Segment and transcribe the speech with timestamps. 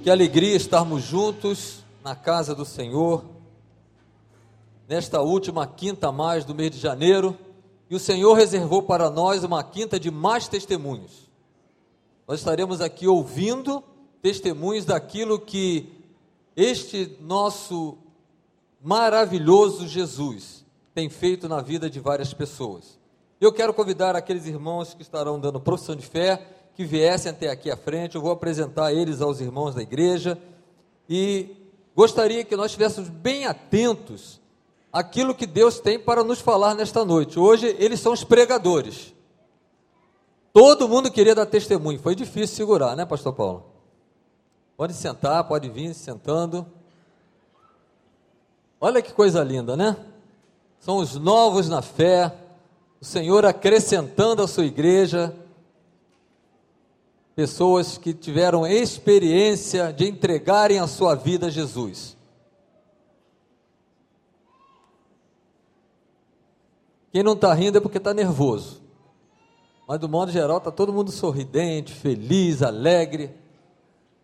[0.00, 3.24] Que alegria estarmos juntos na casa do Senhor,
[4.86, 7.36] nesta última quinta mais do mês de janeiro,
[7.90, 11.28] e o Senhor reservou para nós uma quinta de mais testemunhos.
[12.28, 13.82] Nós estaremos aqui ouvindo
[14.22, 15.92] testemunhos daquilo que
[16.54, 17.98] este nosso
[18.80, 23.00] maravilhoso Jesus tem feito na vida de várias pessoas.
[23.40, 27.72] Eu quero convidar aqueles irmãos que estarão dando profissão de fé que viessem até aqui
[27.72, 28.14] à frente.
[28.14, 30.38] Eu vou apresentar eles aos irmãos da igreja
[31.10, 31.56] e
[31.92, 34.40] gostaria que nós estivéssemos bem atentos
[34.92, 37.36] àquilo que Deus tem para nos falar nesta noite.
[37.36, 39.12] Hoje eles são os pregadores.
[40.52, 43.64] Todo mundo queria dar testemunho, foi difícil segurar, né, Pastor Paulo?
[44.76, 46.64] Pode sentar, pode vir sentando.
[48.80, 49.96] Olha que coisa linda, né?
[50.78, 52.32] São os novos na fé,
[53.00, 55.34] o Senhor acrescentando a sua igreja
[57.38, 62.16] pessoas que tiveram experiência de entregarem a sua vida a Jesus.
[67.12, 68.82] Quem não está rindo é porque está nervoso.
[69.86, 73.30] Mas, do modo geral, está todo mundo sorridente, feliz, alegre.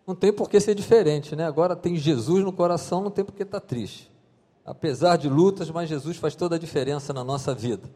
[0.05, 1.45] Não tem por que ser diferente, né?
[1.45, 4.11] Agora tem Jesus no coração, não tem por que estar tá triste.
[4.65, 7.89] Apesar de lutas, mas Jesus faz toda a diferença na nossa vida.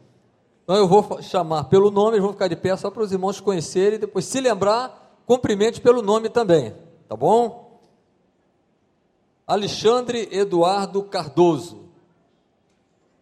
[0.64, 3.96] Então eu vou chamar pelo nome, vão ficar de pé só para os irmãos conhecerem
[3.96, 4.99] e depois, se lembrar,
[5.30, 6.74] cumprimente pelo nome também,
[7.08, 7.80] tá bom?
[9.46, 11.88] Alexandre Eduardo Cardoso.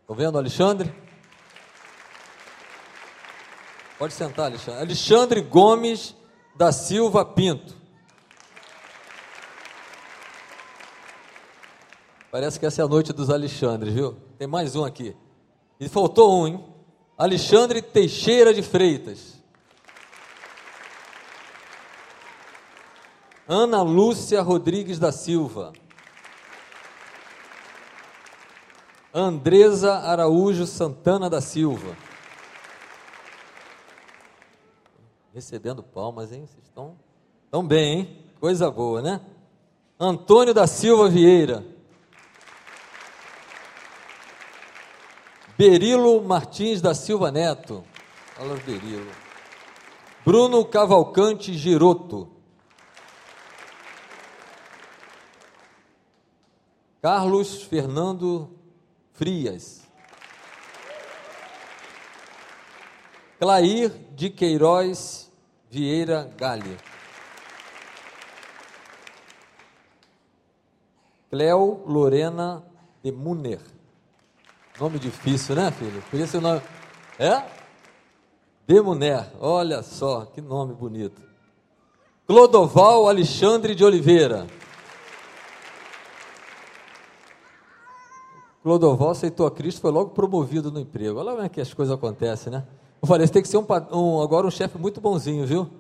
[0.01, 0.91] Estão vendo, Alexandre?
[3.99, 4.81] Pode sentar, Alexandre.
[4.81, 6.17] Alexandre Gomes
[6.57, 7.77] da Silva Pinto.
[12.31, 14.17] Parece que essa é a noite dos Alexandres, viu?
[14.39, 15.15] Tem mais um aqui.
[15.79, 16.65] E faltou um, hein?
[17.19, 19.38] Alexandre Teixeira de Freitas.
[23.51, 25.73] Ana Lúcia Rodrigues da Silva.
[29.13, 31.97] Andresa Araújo Santana da Silva.
[35.33, 36.47] Recebendo palmas, hein?
[36.47, 36.95] Vocês estão,
[37.47, 38.19] estão bem, hein?
[38.39, 39.19] Coisa boa, né?
[39.99, 41.65] Antônio da Silva Vieira.
[45.57, 47.83] Berilo Martins da Silva Neto.
[48.39, 49.11] O Berilo.
[50.23, 52.38] Bruno Cavalcante Giroto.
[57.01, 58.51] Carlos Fernando
[59.13, 59.87] Frias.
[63.39, 65.31] Clair de Queiroz
[65.71, 66.77] Vieira Galho.
[71.31, 72.65] Cleo Lorena
[73.03, 73.61] de Muner.
[74.81, 76.03] Nome difícil, né, filho?
[76.11, 76.63] Podia ser o nome.
[77.17, 77.45] É?
[78.67, 79.31] De Muner.
[79.39, 81.23] Olha só, que nome bonito.
[82.27, 84.47] Clodoval Alexandre de Oliveira.
[88.69, 91.19] Clodoval aceitou a Cristo, foi logo promovido no emprego.
[91.19, 92.67] Olha como é que as coisas acontecem, né?
[93.01, 95.71] Eu falei, você tem que ser um, um, agora um chefe muito bonzinho, viu?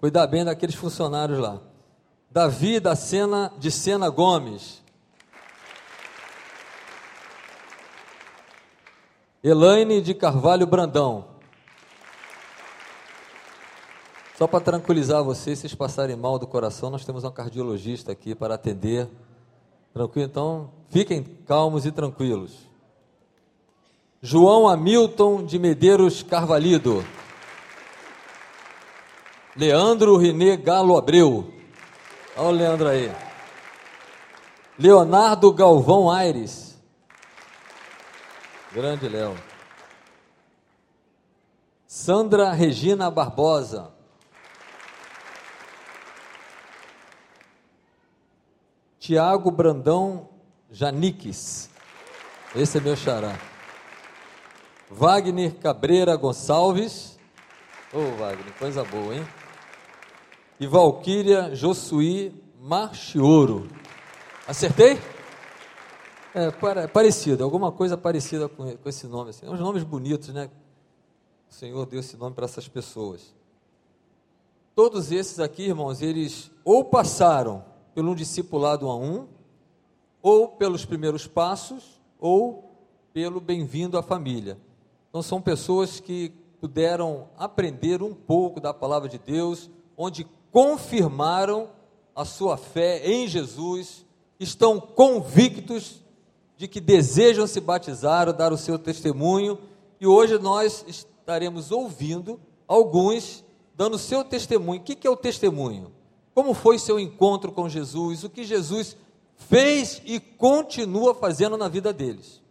[0.00, 1.60] Cuidar bem daqueles funcionários lá.
[2.30, 4.82] Davi da Sena, de Sena Gomes.
[9.44, 11.26] Elaine de Carvalho Brandão.
[14.38, 18.34] Só para tranquilizar vocês, se vocês passarem mal do coração, nós temos um cardiologista aqui
[18.34, 19.06] para atender.
[19.92, 20.26] Tranquilo?
[20.30, 22.66] Então, Fiquem calmos e tranquilos.
[24.20, 27.04] João Hamilton de Medeiros Carvalido.
[29.54, 31.52] Leandro Renê Galo Abreu.
[32.36, 33.12] Olha o Leandro aí.
[34.78, 36.78] Leonardo Galvão Aires.
[38.72, 39.36] Grande Léo.
[41.86, 43.92] Sandra Regina Barbosa.
[48.98, 50.37] Tiago Brandão
[50.70, 51.70] Janiques.
[52.54, 53.38] Esse é meu xará.
[54.90, 57.18] Wagner Cabreira Gonçalves.
[57.92, 59.26] Ô oh, Wagner, coisa boa, hein?
[60.60, 63.68] E Valquíria Josuí Marchioro.
[64.46, 64.98] Acertei?
[66.34, 66.50] É,
[66.88, 69.30] parecido, alguma coisa parecida com, com esse nome.
[69.30, 69.48] Assim.
[69.48, 70.50] Uns nomes bonitos, né?
[71.50, 73.34] O Senhor deu esse nome para essas pessoas.
[74.74, 77.64] Todos esses aqui, irmãos, eles ou passaram
[77.94, 79.26] pelo um discipulado a um,
[80.22, 82.70] ou pelos primeiros passos, ou
[83.12, 84.58] pelo bem-vindo à família.
[85.08, 91.70] Então, são pessoas que puderam aprender um pouco da palavra de Deus, onde confirmaram
[92.14, 94.04] a sua fé em Jesus,
[94.40, 96.02] estão convictos
[96.56, 99.58] de que desejam se batizar ou dar o seu testemunho,
[100.00, 103.44] e hoje nós estaremos ouvindo alguns
[103.76, 104.80] dando o seu testemunho.
[104.80, 105.92] O que é o testemunho?
[106.38, 108.96] como foi seu encontro com Jesus, o que Jesus
[109.38, 112.42] fez e continua fazendo na vida deles.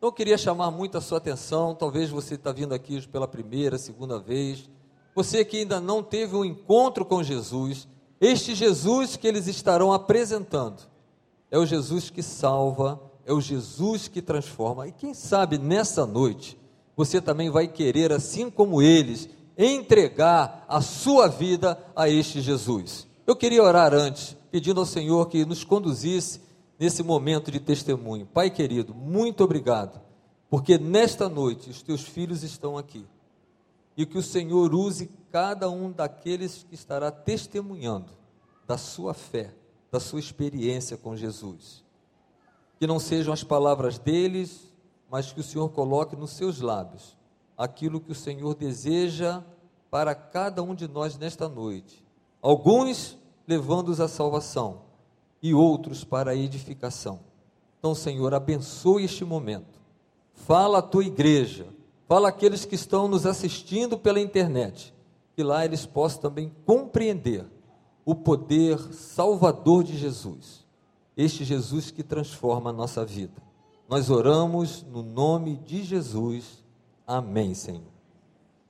[0.00, 4.18] Eu queria chamar muito a sua atenção, talvez você está vindo aqui pela primeira, segunda
[4.18, 4.68] vez,
[5.14, 7.88] você que ainda não teve um encontro com Jesus,
[8.20, 10.82] este Jesus que eles estarão apresentando
[11.50, 14.88] é o Jesus que salva, é o Jesus que transforma.
[14.88, 16.58] E quem sabe nessa noite
[16.96, 23.06] você também vai querer, assim como eles, entregar a sua vida a este Jesus.
[23.26, 26.40] Eu queria orar antes, pedindo ao Senhor que nos conduzisse
[26.78, 28.24] nesse momento de testemunho.
[28.24, 30.00] Pai querido, muito obrigado,
[30.48, 33.04] porque nesta noite os teus filhos estão aqui.
[33.94, 38.12] E que o Senhor use cada um daqueles que estará testemunhando
[38.66, 39.52] da sua fé,
[39.92, 41.84] da sua experiência com Jesus.
[42.78, 44.72] Que não sejam as palavras deles,
[45.10, 47.14] mas que o Senhor coloque nos seus lábios
[47.58, 49.42] aquilo que o Senhor deseja
[49.90, 52.02] para cada um de nós nesta noite.
[52.40, 54.82] Alguns levando-os à salvação
[55.42, 57.20] e outros para a edificação.
[57.78, 59.80] Então, Senhor, abençoe este momento.
[60.32, 61.66] Fala a tua igreja,
[62.08, 64.94] fala aqueles que estão nos assistindo pela internet,
[65.34, 67.46] que lá eles possam também compreender
[68.04, 70.64] o poder salvador de Jesus,
[71.16, 73.42] este Jesus que transforma a nossa vida.
[73.88, 76.64] Nós oramos no nome de Jesus.
[77.06, 77.96] Amém, Senhor.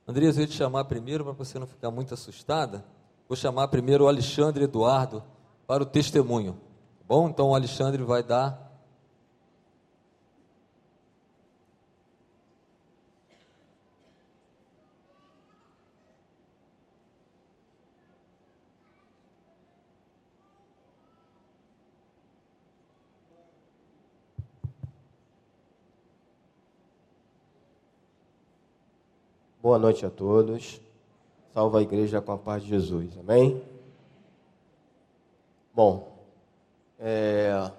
[0.07, 2.85] Andrias, eu ia te chamar primeiro para você não ficar muito assustada.
[3.27, 5.21] Vou chamar primeiro o Alexandre Eduardo
[5.65, 6.53] para o testemunho.
[6.53, 7.27] Tá bom?
[7.27, 8.67] Então o Alexandre vai dar
[29.67, 30.86] Boa noite a todos.
[31.57, 33.17] Salva a igreja com a paz de Jesus.
[33.17, 33.63] Amém?
[35.73, 36.15] Bom,
[36.99, 37.71] é,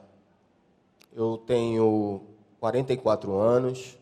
[1.12, 2.22] eu tenho
[2.58, 3.96] 44 anos,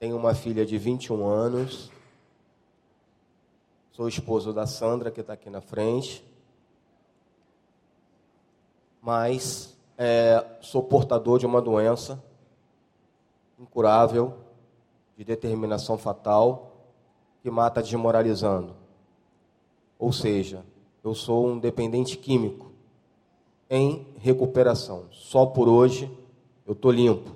[0.00, 1.92] tenho uma filha de 21 anos,
[3.92, 6.24] sou esposo da Sandra, que está aqui na frente,
[9.00, 12.20] mas é, sou portador de uma doença
[13.60, 14.36] incurável,
[15.16, 16.67] de determinação fatal,
[17.42, 18.74] que mata desmoralizando.
[19.98, 20.64] Ou seja,
[21.02, 22.72] eu sou um dependente químico
[23.70, 25.06] em recuperação.
[25.10, 26.10] Só por hoje
[26.66, 27.34] eu estou limpo.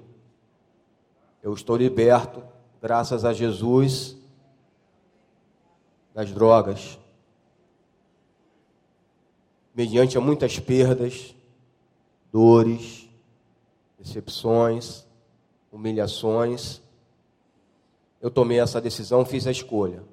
[1.42, 2.42] Eu estou liberto,
[2.80, 4.16] graças a Jesus,
[6.14, 6.98] das drogas.
[9.74, 11.34] Mediante a muitas perdas,
[12.30, 13.08] dores,
[13.98, 15.06] decepções,
[15.72, 16.81] humilhações,
[18.22, 20.04] eu tomei essa decisão, fiz a escolha.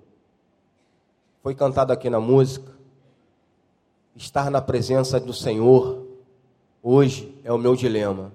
[1.43, 2.73] Foi cantado aqui na música.
[4.15, 6.07] Estar na presença do Senhor
[6.81, 8.33] hoje é o meu dilema.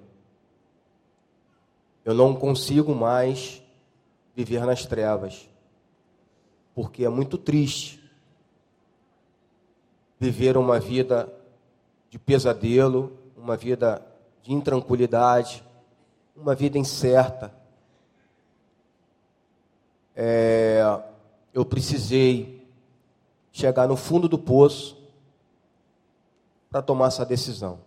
[2.05, 3.61] Eu não consigo mais
[4.33, 5.49] viver nas trevas,
[6.73, 8.01] porque é muito triste
[10.17, 11.31] viver uma vida
[12.09, 14.01] de pesadelo, uma vida
[14.41, 15.61] de intranquilidade,
[16.33, 17.64] uma vida incerta
[20.15, 20.81] é,
[21.53, 22.65] eu precisei
[23.51, 24.97] chegar no fundo do poço
[26.69, 27.79] para tomar essa decisão.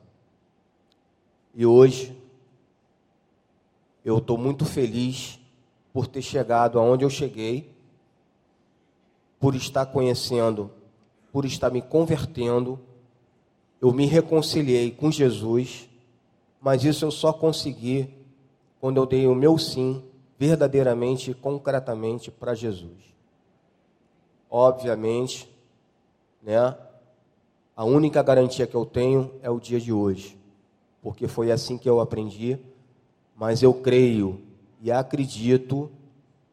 [1.54, 2.16] E hoje
[4.04, 5.38] eu estou muito feliz
[5.92, 7.70] por ter chegado aonde eu cheguei,
[9.40, 10.70] por estar conhecendo,
[11.32, 12.78] por estar me convertendo.
[13.80, 15.88] Eu me reconciliei com Jesus,
[16.60, 18.08] mas isso eu só consegui
[18.80, 20.02] quando eu dei o meu sim
[20.38, 22.96] verdadeiramente e concretamente para Jesus.
[24.50, 25.50] Obviamente,
[26.42, 26.76] né?
[27.76, 30.38] A única garantia que eu tenho é o dia de hoje,
[31.02, 32.58] porque foi assim que eu aprendi,
[33.36, 34.40] mas eu creio
[34.80, 35.90] e acredito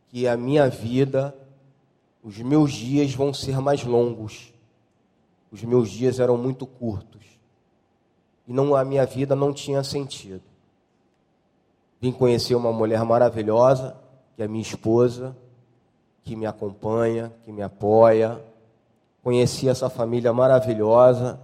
[0.10, 1.36] que a minha vida,
[2.24, 4.54] os meus dias vão ser mais longos.
[5.52, 7.24] Os meus dias eram muito curtos.
[8.48, 10.44] E não a minha vida não tinha sentido.
[12.00, 13.96] Vim conhecer uma mulher maravilhosa,
[14.36, 15.36] que é minha esposa,
[16.24, 18.42] que me acompanha, que me apoia.
[19.24, 21.40] Conheci essa família maravilhosa,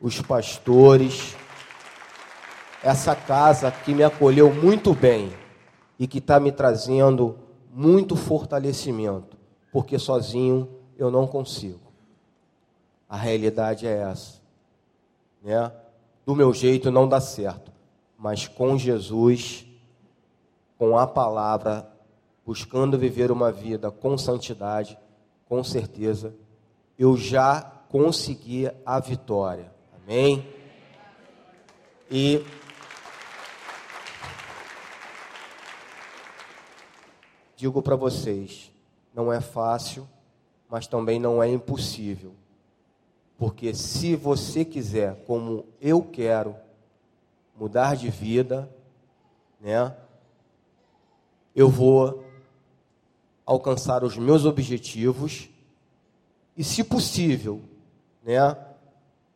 [0.00, 1.36] os pastores,
[2.82, 5.32] essa casa que me acolheu muito bem
[5.98, 7.38] e que está me trazendo
[7.72, 9.36] muito fortalecimento,
[9.70, 11.92] porque sozinho eu não consigo.
[13.08, 14.40] A realidade é essa,
[15.42, 15.70] né?
[16.24, 17.69] Do meu jeito não dá certo
[18.20, 19.64] mas com Jesus,
[20.76, 21.90] com a palavra,
[22.44, 24.98] buscando viver uma vida com santidade,
[25.48, 26.34] com certeza,
[26.98, 29.72] eu já conseguir a vitória.
[30.02, 30.46] Amém?
[32.10, 32.44] E
[37.56, 38.70] digo para vocês,
[39.14, 40.06] não é fácil,
[40.68, 42.34] mas também não é impossível.
[43.38, 46.54] Porque se você quiser, como eu quero,
[47.60, 48.70] mudar de vida,
[49.60, 49.94] né?
[51.54, 52.24] Eu vou
[53.44, 55.50] alcançar os meus objetivos
[56.56, 57.60] e, se possível,
[58.24, 58.56] né,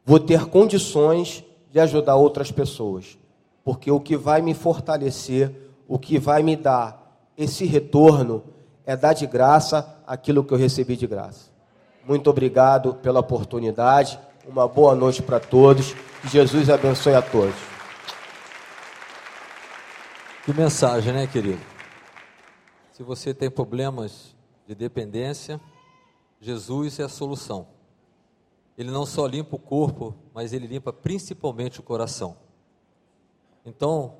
[0.07, 3.19] vou ter condições de ajudar outras pessoas.
[3.63, 5.53] Porque o que vai me fortalecer,
[5.87, 8.43] o que vai me dar esse retorno
[8.87, 11.51] é dar de graça aquilo que eu recebi de graça.
[12.07, 14.19] Muito obrigado pela oportunidade.
[14.47, 15.95] Uma boa noite para todos.
[16.31, 17.74] Jesus abençoe a todos.
[20.45, 21.63] Que mensagem, né, querido?
[22.93, 24.37] Se você tem problemas
[24.67, 25.59] de dependência,
[26.39, 27.67] Jesus é a solução.
[28.77, 32.37] Ele não só limpa o corpo, mas ele limpa principalmente o coração.
[33.65, 34.17] Então,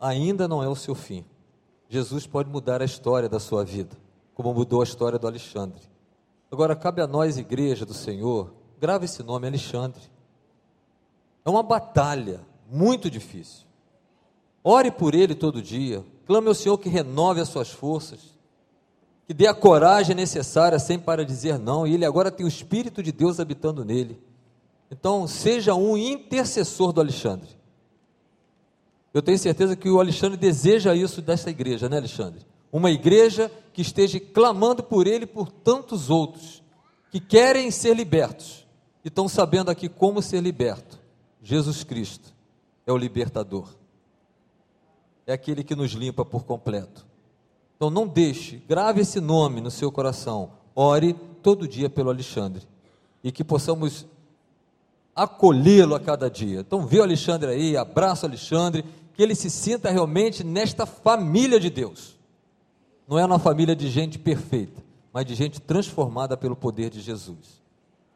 [0.00, 1.24] ainda não é o seu fim.
[1.88, 3.96] Jesus pode mudar a história da sua vida,
[4.34, 5.82] como mudou a história do Alexandre.
[6.50, 10.02] Agora, cabe a nós, igreja do Senhor, grave esse nome Alexandre.
[11.44, 13.64] É uma batalha muito difícil.
[14.66, 18.20] Ore por ele todo dia, clame ao Senhor que renove as suas forças,
[19.26, 23.02] que dê a coragem necessária sempre para dizer não, e ele agora tem o Espírito
[23.02, 24.18] de Deus habitando nele.
[24.90, 27.48] Então, seja um intercessor do Alexandre.
[29.12, 32.40] Eu tenho certeza que o Alexandre deseja isso dessa igreja, né, Alexandre?
[32.72, 36.62] Uma igreja que esteja clamando por ele e por tantos outros
[37.10, 38.66] que querem ser libertos
[39.04, 40.98] e estão sabendo aqui como ser liberto.
[41.42, 42.34] Jesus Cristo
[42.86, 43.68] é o libertador.
[45.26, 47.06] É aquele que nos limpa por completo.
[47.76, 50.52] Então não deixe, grave esse nome no seu coração.
[50.74, 52.62] Ore todo dia pelo Alexandre
[53.22, 54.06] e que possamos
[55.14, 56.60] acolhê-lo a cada dia.
[56.60, 61.60] Então vê o Alexandre aí, abraça o Alexandre, que ele se sinta realmente nesta família
[61.60, 62.18] de Deus.
[63.06, 67.62] Não é uma família de gente perfeita, mas de gente transformada pelo poder de Jesus.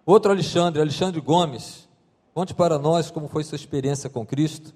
[0.04, 1.88] Outro Alexandre, Alexandre Gomes,
[2.34, 4.74] conte para nós como foi sua experiência com Cristo.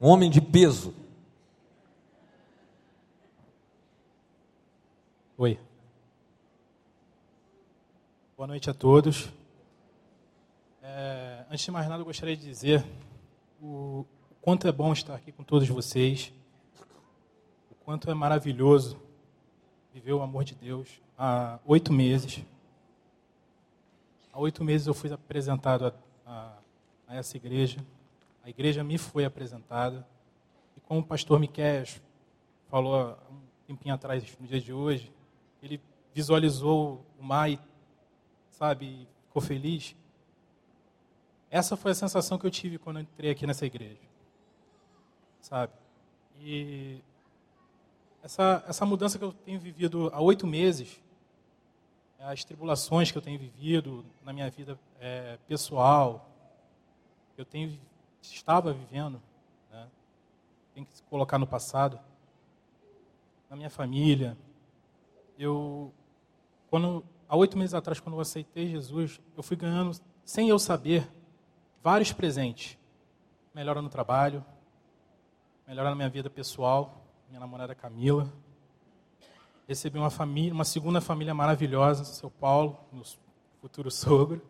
[0.00, 0.92] Um homem de peso,
[5.38, 5.60] Oi.
[8.38, 9.28] Boa noite a todos.
[10.82, 12.82] É, antes de mais nada, eu gostaria de dizer
[13.60, 14.06] o,
[14.40, 16.32] quanto é bom estar aqui com todos vocês,
[17.70, 18.98] o quanto é maravilhoso
[19.92, 22.42] viver o amor de Deus há oito meses.
[24.32, 25.92] Há oito meses eu fui apresentado a,
[26.24, 26.58] a,
[27.08, 27.84] a, essa igreja,
[28.42, 30.08] a igreja me foi apresentada,
[30.74, 31.84] e como o pastor Miquel
[32.70, 35.14] falou há um tempinho atrás, no dia de hoje,
[35.66, 35.80] ele
[36.14, 37.58] visualizou o mar e,
[38.50, 39.94] sabe, ficou feliz.
[41.50, 44.00] Essa foi a sensação que eu tive quando eu entrei aqui nessa igreja.
[45.40, 45.72] Sabe?
[46.40, 47.00] E
[48.22, 51.00] essa, essa mudança que eu tenho vivido há oito meses,
[52.18, 56.28] as tribulações que eu tenho vivido na minha vida é, pessoal,
[57.36, 57.78] eu tenho,
[58.22, 59.22] estava vivendo,
[59.70, 59.86] né?
[60.74, 62.00] tem que se colocar no passado,
[63.48, 64.36] na minha família,
[65.38, 65.92] eu,
[66.70, 69.92] quando, há oito meses atrás, quando eu aceitei Jesus, eu fui ganhando,
[70.24, 71.08] sem eu saber,
[71.82, 72.78] vários presentes.
[73.54, 74.44] Melhora no trabalho,
[75.66, 78.32] melhora na minha vida pessoal, minha namorada Camila.
[79.68, 83.02] Recebi uma família, uma segunda família maravilhosa, seu Paulo, meu
[83.60, 84.40] futuro sogro.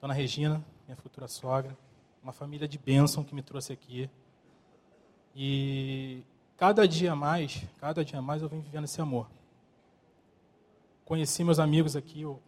[0.00, 1.76] Dona Regina, minha futura sogra.
[2.22, 4.10] Uma família de bênção que me trouxe aqui.
[5.34, 6.22] E
[6.56, 9.26] cada dia mais, cada dia mais eu venho vivendo esse amor
[11.10, 12.38] conheci meus amigos aqui, o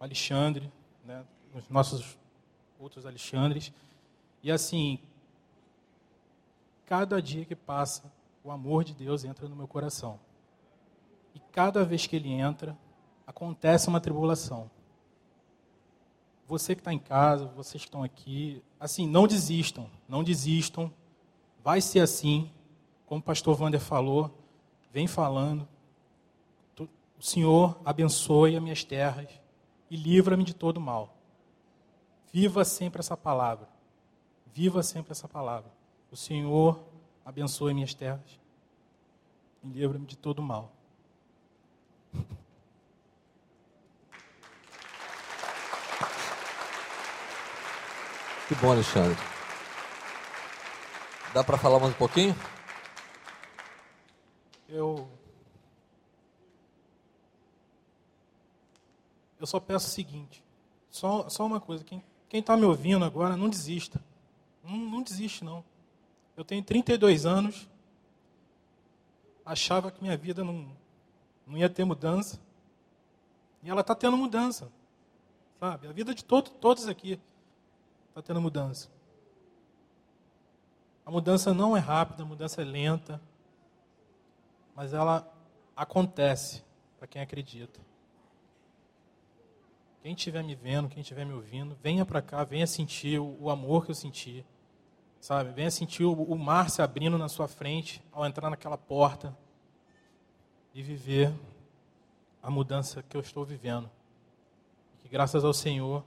[0.00, 0.72] Alexandre,
[1.04, 1.22] né,
[1.54, 2.16] os nossos
[2.80, 3.70] outros Alexandres.
[4.42, 4.98] E assim,
[6.86, 8.10] cada dia que passa,
[8.42, 10.18] o amor de Deus entra no meu coração.
[11.34, 12.74] E cada vez que ele entra,
[13.26, 14.70] acontece uma tribulação.
[16.48, 20.90] Você que está em casa, vocês que estão aqui, assim, não desistam, não desistam.
[21.62, 22.50] Vai ser assim,
[23.04, 24.30] como o pastor Wander falou,
[24.90, 25.68] vem falando.
[27.18, 29.28] O Senhor abençoe as minhas terras
[29.90, 31.16] e livra-me de todo mal.
[32.32, 33.68] Viva sempre essa palavra.
[34.52, 35.70] Viva sempre essa palavra.
[36.10, 36.80] O Senhor
[37.24, 38.38] abençoe minhas terras
[39.62, 40.72] e livra-me de todo mal.
[48.48, 49.18] Que bom, Alexandre.
[51.34, 52.34] Dá para falar mais um pouquinho?
[54.68, 55.08] Eu
[59.46, 60.42] Eu só peço o seguinte:
[60.90, 64.02] só, só uma coisa, quem está me ouvindo agora, não desista.
[64.64, 65.64] Não, não desiste, não.
[66.36, 67.68] Eu tenho 32 anos,
[69.44, 70.76] achava que minha vida não,
[71.46, 72.40] não ia ter mudança.
[73.62, 74.68] E ela está tendo mudança.
[75.60, 75.86] Sabe?
[75.86, 77.20] A vida de todo, todos aqui
[78.08, 78.90] está tendo mudança.
[81.06, 83.22] A mudança não é rápida, a mudança é lenta.
[84.74, 85.32] Mas ela
[85.76, 86.64] acontece
[86.98, 87.86] para quem acredita.
[90.06, 93.84] Quem estiver me vendo, quem estiver me ouvindo, venha para cá, venha sentir o, amor
[93.84, 94.46] que eu senti.
[95.20, 95.50] Sabe?
[95.50, 99.36] Venha sentir o, mar se abrindo na sua frente ao entrar naquela porta
[100.72, 101.34] e viver
[102.40, 103.90] a mudança que eu estou vivendo.
[105.00, 106.04] Que graças ao Senhor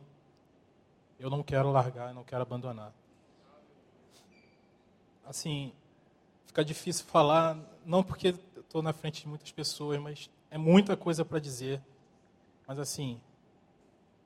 [1.20, 2.94] eu não quero largar, não quero abandonar.
[5.25, 5.74] Assim,
[6.46, 11.25] fica difícil falar, não porque estou na frente de muitas pessoas, mas é muita coisa
[11.25, 11.82] para dizer.
[12.65, 13.20] Mas assim,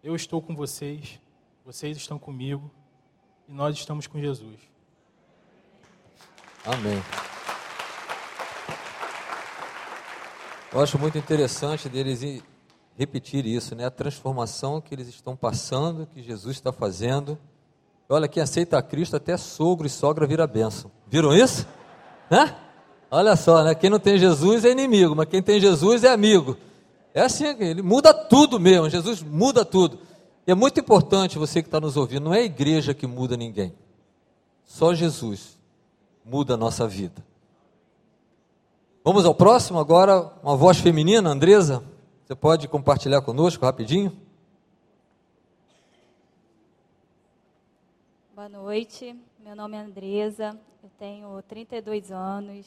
[0.03, 1.17] eu estou com vocês,
[1.65, 2.69] vocês estão comigo
[3.47, 4.59] e nós estamos com Jesus.
[6.65, 7.01] Amém.
[10.73, 12.43] Eu acho muito interessante deles
[12.97, 13.85] repetir isso, né?
[13.85, 17.39] A transformação que eles estão passando, que Jesus está fazendo.
[18.09, 20.91] Olha, quem aceita a Cristo, até sogro e sogra vira bênção.
[21.07, 21.65] Viram isso?
[22.29, 22.53] Né?
[23.09, 23.73] Olha só, né?
[23.73, 26.57] Quem não tem Jesus é inimigo, mas quem tem Jesus é amigo.
[27.13, 29.99] É assim, ele muda tudo mesmo, Jesus muda tudo.
[30.47, 33.37] E é muito importante você que está nos ouvindo, não é a igreja que muda
[33.37, 33.73] ninguém.
[34.65, 35.59] Só Jesus
[36.25, 37.23] muda a nossa vida.
[39.03, 41.83] Vamos ao próximo agora, uma voz feminina, Andresa.
[42.25, 44.17] Você pode compartilhar conosco rapidinho?
[48.33, 52.65] Boa noite, meu nome é Andresa, eu tenho 32 anos,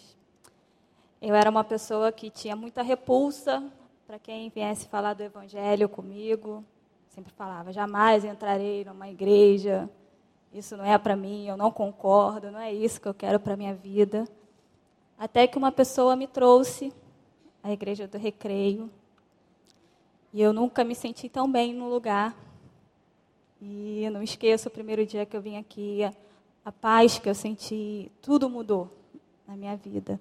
[1.21, 3.62] eu era uma pessoa que tinha muita repulsa
[4.07, 6.65] para quem viesse falar do Evangelho comigo.
[7.09, 9.91] Sempre falava: jamais entrarei numa igreja,
[10.53, 13.57] isso não é para mim, eu não concordo, não é isso que eu quero para
[13.57, 14.25] minha vida.
[15.19, 16.93] Até que uma pessoa me trouxe
[17.63, 18.89] à igreja do recreio.
[20.33, 22.37] E eu nunca me senti tão bem no lugar.
[23.61, 26.13] E não esqueço o primeiro dia que eu vim aqui, a,
[26.65, 28.89] a paz que eu senti, tudo mudou
[29.49, 30.21] na minha vida.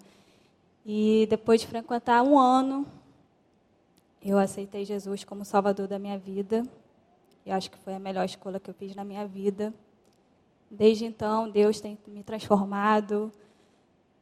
[0.86, 2.88] E depois de frequentar um ano,
[4.32, 6.64] eu aceitei Jesus como Salvador da minha vida.
[7.46, 9.74] E acho que foi a melhor escolha que eu fiz na minha vida.
[10.70, 13.32] Desde então, Deus tem me transformado,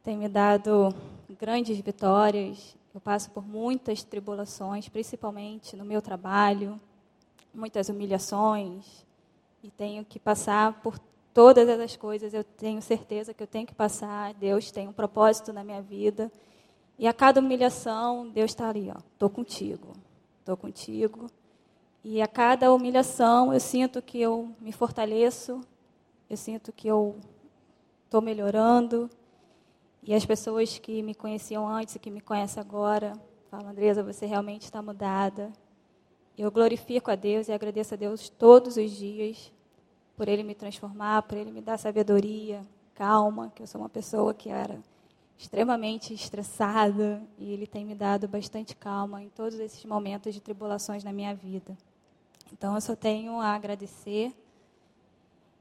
[0.02, 0.94] tem me dado
[1.40, 2.76] grandes vitórias.
[2.94, 6.78] Eu passo por muitas tribulações, principalmente no meu trabalho,
[7.52, 9.06] muitas humilhações,
[9.62, 10.98] e tenho que passar por
[11.32, 12.34] todas essas coisas.
[12.34, 14.34] Eu tenho certeza que eu tenho que passar.
[14.34, 16.30] Deus tem um propósito na minha vida.
[16.98, 19.92] E a cada humilhação, Deus está ali, ó, estou contigo,
[20.40, 21.26] estou contigo.
[22.04, 25.60] E a cada humilhação, eu sinto que eu me fortaleço,
[26.30, 27.16] eu sinto que eu
[28.04, 29.10] estou melhorando.
[30.02, 33.14] E as pessoas que me conheciam antes e que me conhecem agora,
[33.50, 35.50] falam, Andresa, você realmente está mudada.
[36.36, 39.52] Eu glorifico a Deus e agradeço a Deus todos os dias
[40.16, 42.62] por Ele me transformar, por Ele me dar sabedoria,
[42.94, 44.78] calma, que eu sou uma pessoa que era
[45.38, 51.02] extremamente estressada e Ele tem me dado bastante calma em todos esses momentos de tribulações
[51.04, 51.76] na minha vida.
[52.52, 54.32] Então eu só tenho a agradecer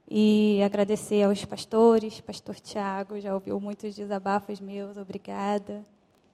[0.07, 5.83] e agradecer aos pastores, pastor Tiago, já ouviu muitos desabafos meus, obrigada.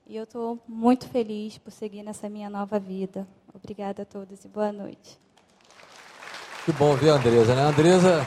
[0.08, 3.28] E eu estou muito feliz por seguir nessa minha nova vida.
[3.54, 5.19] Obrigada a todos e boa noite.
[6.65, 7.62] Que bom ver a Andresa, né?
[7.62, 8.25] A Andresa,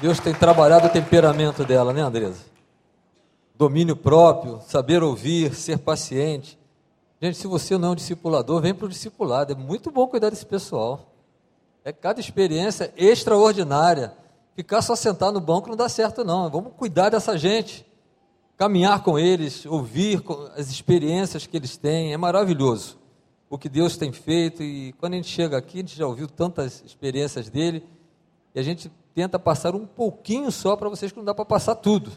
[0.00, 2.44] Deus tem trabalhado o temperamento dela, né, Andresa?
[3.60, 6.58] Domínio próprio, saber ouvir, ser paciente.
[7.20, 9.52] Gente, se você não é um discipulador, vem para o discipulado.
[9.52, 11.12] É muito bom cuidar desse pessoal.
[11.84, 14.14] É cada experiência extraordinária.
[14.56, 16.48] Ficar só sentado no banco não dá certo, não.
[16.48, 17.84] Vamos cuidar dessa gente.
[18.56, 20.22] Caminhar com eles, ouvir
[20.56, 22.14] as experiências que eles têm.
[22.14, 22.96] É maravilhoso
[23.50, 24.62] o que Deus tem feito.
[24.62, 27.86] E quando a gente chega aqui, a gente já ouviu tantas experiências dele.
[28.54, 31.74] E a gente tenta passar um pouquinho só para vocês, que não dá para passar
[31.74, 32.10] tudo.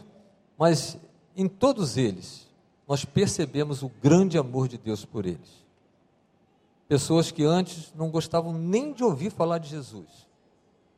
[0.56, 0.96] Mas
[1.36, 2.46] em todos eles,
[2.86, 5.64] nós percebemos o grande amor de Deus por eles.
[6.86, 10.26] Pessoas que antes não gostavam nem de ouvir falar de Jesus.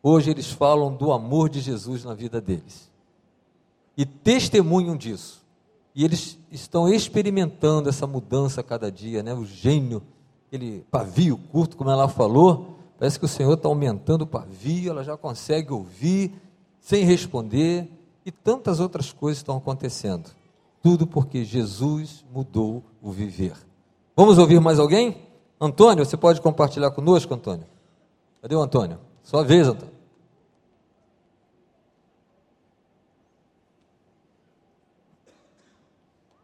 [0.03, 2.91] Hoje eles falam do amor de Jesus na vida deles.
[3.97, 5.45] E testemunham disso.
[5.95, 9.33] E eles estão experimentando essa mudança a cada dia, né?
[9.33, 10.03] O gênio,
[10.47, 15.03] aquele pavio curto, como ela falou, parece que o Senhor está aumentando o pavio, ela
[15.03, 16.35] já consegue ouvir
[16.81, 17.89] sem responder,
[18.27, 20.29] e tantas outras coisas estão acontecendo.
[20.83, 23.55] Tudo porque Jesus mudou o viver.
[24.17, 25.25] Vamos ouvir mais alguém?
[25.61, 27.67] Antônio, você pode compartilhar conosco, Antônio?
[28.43, 28.99] Cadê o Antônio?
[29.23, 29.95] Sua vez, Antônio.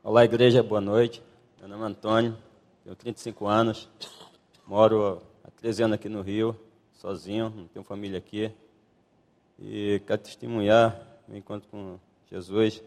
[0.05, 1.21] Olá, igreja, boa noite.
[1.59, 2.37] Meu nome é Antônio,
[2.85, 3.88] tenho 35 anos,
[4.66, 6.57] moro há 13 anos aqui no Rio,
[6.92, 8.53] sozinho, não tenho família aqui.
[9.59, 11.99] E quero testemunhar meu encontro com
[12.31, 12.83] Jesus.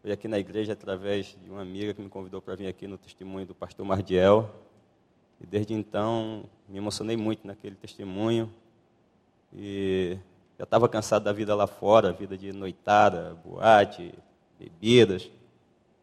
[0.00, 2.96] Fui aqui na igreja através de uma amiga que me convidou para vir aqui no
[2.96, 4.50] testemunho do pastor Mardiel.
[5.38, 8.50] E desde então me emocionei muito naquele testemunho.
[9.52, 10.16] E
[10.56, 14.14] já estava cansado da vida lá fora, vida de noitada, boate,
[14.58, 15.30] bebidas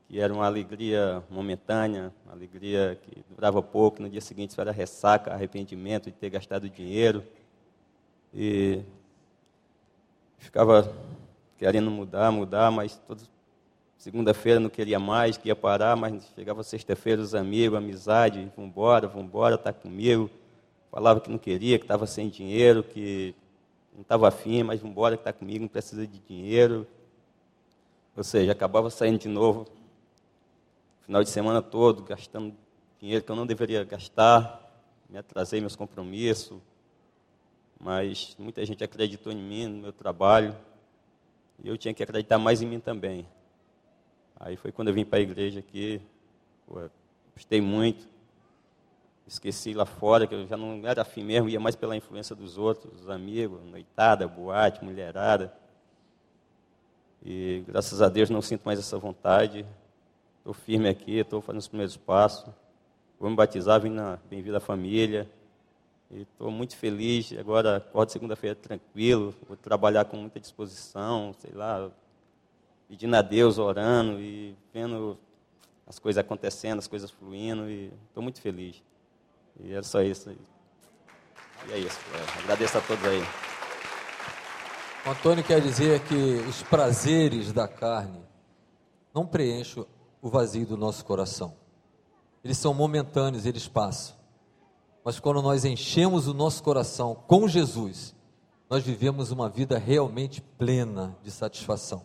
[0.07, 4.71] que era uma alegria momentânea, uma alegria que durava pouco, no dia seguinte isso era
[4.71, 7.23] ressaca, arrependimento de ter gastado dinheiro.
[8.31, 8.83] E
[10.37, 10.93] ficava
[11.57, 13.21] querendo mudar, mudar, mas toda
[13.97, 19.73] segunda-feira não queria mais, queria parar, mas chegava sexta-feira os amigos, amizade, vambora, vambora, tá
[19.73, 20.29] comigo.
[20.91, 23.35] Falava que não queria, que estava sem dinheiro, que
[23.93, 26.87] não estava afim, mas vambora, que está comigo, não precisa de dinheiro.
[28.15, 29.65] Ou seja, acabava saindo de novo
[31.05, 32.55] final de semana todo gastando
[32.99, 34.61] dinheiro que eu não deveria gastar,
[35.07, 36.59] me atrasei meus compromissos,
[37.79, 40.55] mas muita gente acreditou em mim, no meu trabalho,
[41.63, 43.27] e eu tinha que acreditar mais em mim também.
[44.39, 46.01] Aí foi quando eu vim para a igreja aqui,
[47.33, 48.07] gostei muito,
[49.25, 52.57] esqueci lá fora, que eu já não era afim mesmo, ia mais pela influência dos
[52.57, 55.53] outros, dos amigos, noitada, boate, mulherada.
[57.23, 59.65] E graças a Deus não sinto mais essa vontade,
[60.45, 62.53] Estou firme aqui, estou fazendo os primeiros passos.
[63.19, 65.27] Vou me batizar, vim na Bem-vindo à Família.
[66.11, 67.33] Estou muito feliz.
[67.37, 69.33] Agora, acordo segunda-feira tranquilo.
[69.47, 71.89] Vou trabalhar com muita disposição, sei lá,
[72.87, 75.17] pedindo a Deus, orando e vendo
[75.87, 77.69] as coisas acontecendo, as coisas fluindo.
[77.69, 78.81] E estou muito feliz.
[79.59, 80.29] E é só isso.
[81.67, 81.99] E é isso.
[82.13, 83.23] É, agradeço a todos aí.
[85.05, 86.15] O Antônio quer dizer que
[86.47, 88.21] os prazeres da carne
[89.13, 89.85] não preenchem
[90.21, 91.55] o vazio do nosso coração.
[92.43, 94.15] Eles são momentâneos, eles passam.
[95.05, 98.15] Mas quando nós enchemos o nosso coração com Jesus,
[98.67, 102.01] nós vivemos uma vida realmente plena de satisfação.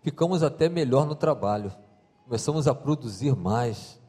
[0.00, 1.72] Ficamos até melhor no trabalho,
[2.24, 4.00] começamos a produzir mais.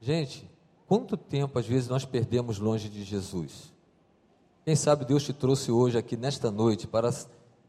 [0.00, 0.50] Gente,
[0.86, 3.70] quanto tempo às vezes nós perdemos longe de Jesus?
[4.64, 7.10] Quem sabe Deus te trouxe hoje aqui nesta noite para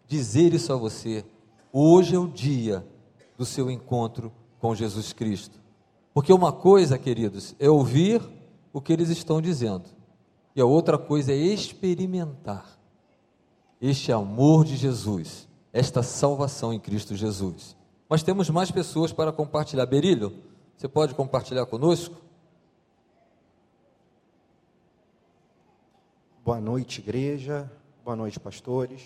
[0.07, 1.25] dizer isso a você.
[1.69, 2.87] Hoje é o dia
[3.37, 5.59] do seu encontro com Jesus Cristo.
[6.13, 8.21] Porque uma coisa, queridos, é ouvir
[8.73, 9.85] o que eles estão dizendo,
[10.55, 12.77] e a outra coisa é experimentar
[13.79, 17.75] este amor de Jesus, esta salvação em Cristo Jesus.
[18.09, 19.85] Mas temos mais pessoas para compartilhar.
[19.85, 20.33] Berílio,
[20.75, 22.15] você pode compartilhar conosco?
[26.43, 27.71] Boa noite, igreja.
[28.03, 29.01] Boa noite, pastores.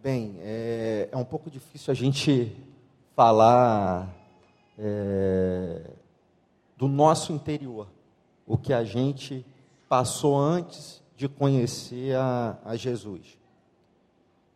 [0.00, 2.56] Bem, é, é um pouco difícil a gente
[3.16, 4.14] falar
[4.78, 5.90] é,
[6.76, 7.88] do nosso interior,
[8.48, 9.44] o que a gente
[9.88, 13.38] passou antes de conhecer a, a Jesus.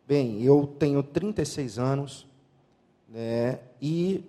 [0.07, 2.27] Bem, eu tenho 36 anos,
[3.07, 4.25] né, e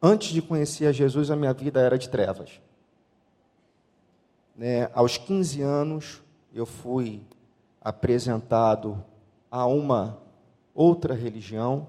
[0.00, 2.60] antes de conhecer a Jesus, a minha vida era de trevas.
[4.54, 7.22] Né, aos 15 anos, eu fui
[7.80, 9.02] apresentado
[9.50, 10.18] a uma
[10.74, 11.88] outra religião,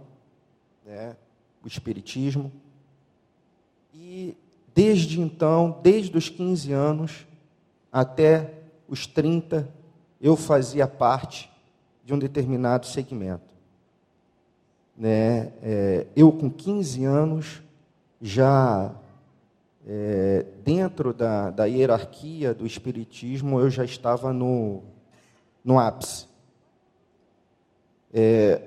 [0.86, 1.18] né,
[1.64, 2.52] o Espiritismo.
[3.94, 4.38] E
[4.76, 7.26] desde então, desde os 15 anos
[7.90, 8.54] até
[8.90, 9.70] os 30,
[10.20, 11.50] eu fazia parte
[12.04, 13.56] de um determinado segmento.
[14.98, 15.54] Né?
[15.64, 17.62] É, eu, com 15 anos,
[18.22, 18.94] já
[19.88, 24.84] é, dentro da, da hierarquia do Espiritismo, eu já estava no,
[25.64, 26.28] no ápice.
[28.14, 28.62] É,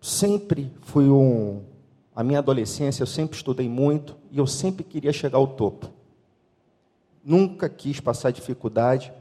[0.00, 1.62] sempre fui um,
[2.14, 5.90] a minha adolescência eu sempre estudei muito e eu sempre queria chegar ao topo.
[7.24, 9.12] Nunca quis passar dificuldade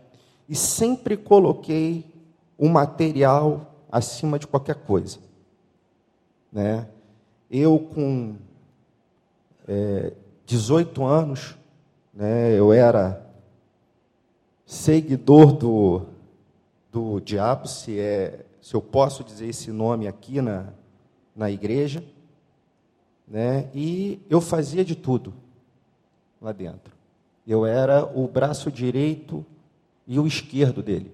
[0.48, 2.06] e sempre coloquei
[2.58, 5.20] o material acima de qualquer coisa.
[6.52, 6.88] Né?
[7.50, 8.36] Eu, com
[9.68, 10.14] é,
[10.46, 11.56] 18 anos,
[12.14, 13.26] né, eu era
[14.66, 16.02] seguidor do,
[16.92, 20.68] do diabo, se, é, se eu posso dizer esse nome aqui na,
[21.36, 22.04] na igreja
[23.32, 23.70] né?
[23.74, 25.34] E eu fazia de tudo
[26.42, 26.92] lá dentro.
[27.48, 29.46] Eu era o braço direito
[30.06, 31.14] e o esquerdo dele.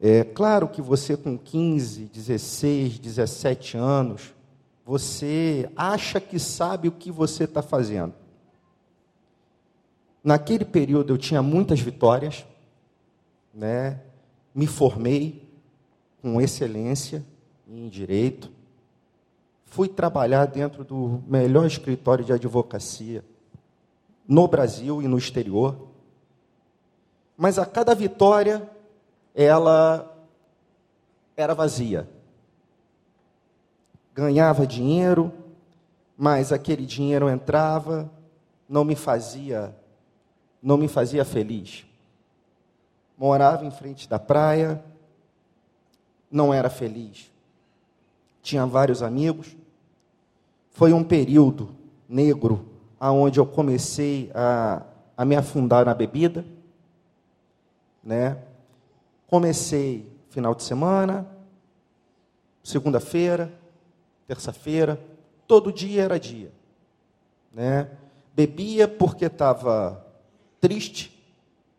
[0.00, 4.34] É claro que você com 15, 16, 17 anos,
[4.84, 8.12] você acha que sabe o que você está fazendo.
[10.24, 12.44] Naquele período eu tinha muitas vitórias,
[13.54, 14.00] né?
[14.52, 15.48] Me formei
[16.20, 17.24] com excelência
[17.68, 18.50] em direito.
[19.72, 23.24] Fui trabalhar dentro do melhor escritório de advocacia
[24.26, 25.88] no Brasil e no exterior.
[27.36, 28.70] Mas a cada vitória,
[29.34, 30.14] ela
[31.36, 32.08] era vazia.
[34.14, 35.32] Ganhava dinheiro,
[36.16, 38.10] mas aquele dinheiro entrava,
[38.68, 39.74] não me fazia
[40.62, 41.84] não me fazia feliz.
[43.18, 44.82] Morava em frente da praia,
[46.30, 47.30] não era feliz.
[48.42, 49.56] Tinha vários amigos.
[50.72, 51.74] Foi um período
[52.08, 52.66] negro
[52.98, 54.82] aonde eu comecei a,
[55.16, 56.44] a me afundar na bebida,
[58.02, 58.38] né?
[59.26, 61.26] Comecei final de semana,
[62.62, 63.52] segunda-feira,
[64.26, 65.00] terça-feira,
[65.46, 66.52] todo dia era dia,
[67.52, 67.90] né?
[68.34, 70.06] Bebia porque estava
[70.60, 71.22] triste,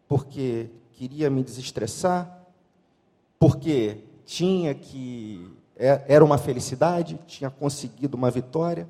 [0.08, 2.46] porque queria me desestressar,
[3.40, 8.88] porque tinha que era uma felicidade, tinha conseguido uma vitória.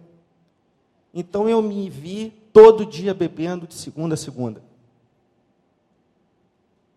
[1.14, 4.62] Então eu me vi todo dia bebendo de segunda a segunda.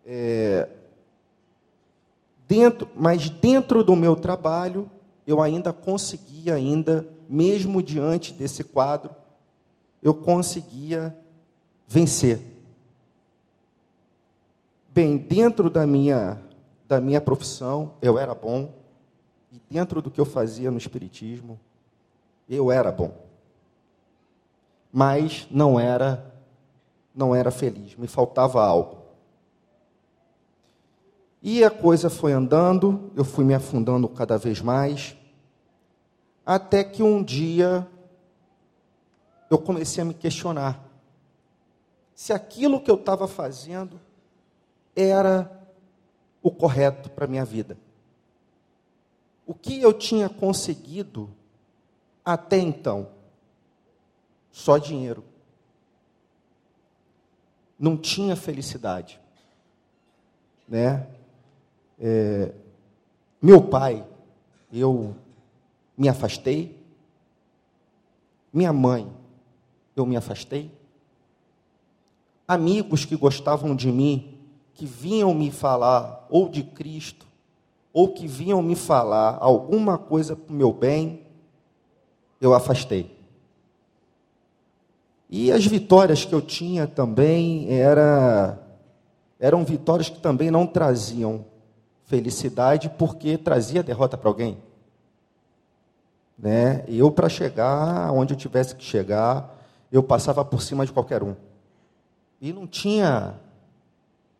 [0.05, 0.69] É,
[2.47, 4.89] dentro, mas dentro do meu trabalho,
[5.25, 9.13] eu ainda conseguia, ainda, mesmo diante desse quadro,
[10.01, 11.15] eu conseguia
[11.87, 12.39] vencer.
[14.89, 16.41] Bem, dentro da minha,
[16.87, 18.71] da minha profissão, eu era bom,
[19.51, 21.59] e dentro do que eu fazia no Espiritismo,
[22.49, 23.27] eu era bom
[24.91, 26.33] mas não era
[27.13, 28.97] não era feliz, me faltava algo.
[31.41, 35.15] E a coisa foi andando, eu fui me afundando cada vez mais,
[36.45, 37.87] até que um dia
[39.49, 40.83] eu comecei a me questionar
[42.13, 43.99] se aquilo que eu estava fazendo
[44.95, 45.51] era
[46.41, 47.77] o correto para a minha vida.
[49.47, 51.33] O que eu tinha conseguido
[52.25, 53.07] até então
[54.57, 55.23] só dinheiro.
[57.77, 59.21] Não tinha felicidade.
[60.67, 61.07] Né?
[61.99, 62.51] É,
[63.39, 64.03] meu pai,
[64.73, 65.15] eu
[65.95, 66.75] me afastei.
[68.51, 69.07] Minha mãe,
[69.95, 70.71] eu me afastei.
[72.47, 74.39] Amigos que gostavam de mim,
[74.73, 77.26] que vinham me falar ou de Cristo,
[77.97, 81.25] ou que vinham me falar alguma coisa para o meu bem,
[82.39, 83.17] eu afastei.
[85.27, 88.59] E as vitórias que eu tinha também era,
[89.39, 91.43] eram vitórias que também não traziam
[92.03, 94.59] felicidade, porque trazia derrota para alguém.
[96.37, 96.85] Né?
[96.87, 99.57] Eu, para chegar onde eu tivesse que chegar,
[99.91, 101.35] eu passava por cima de qualquer um.
[102.39, 103.39] E não tinha,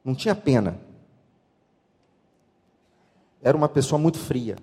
[0.06, 0.86] não tinha pena.
[3.48, 4.58] Era uma pessoa muito fria.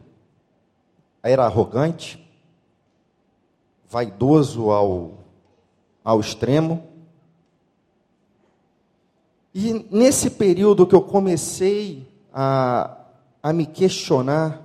[1.23, 2.23] Era arrogante,
[3.89, 5.25] vaidoso ao
[6.05, 6.87] ao extremo.
[9.55, 12.95] E nesse período que eu comecei a,
[13.43, 14.61] a me questionar,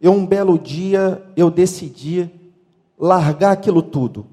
[0.00, 2.28] eu um belo dia eu decidi
[2.98, 4.26] largar aquilo tudo.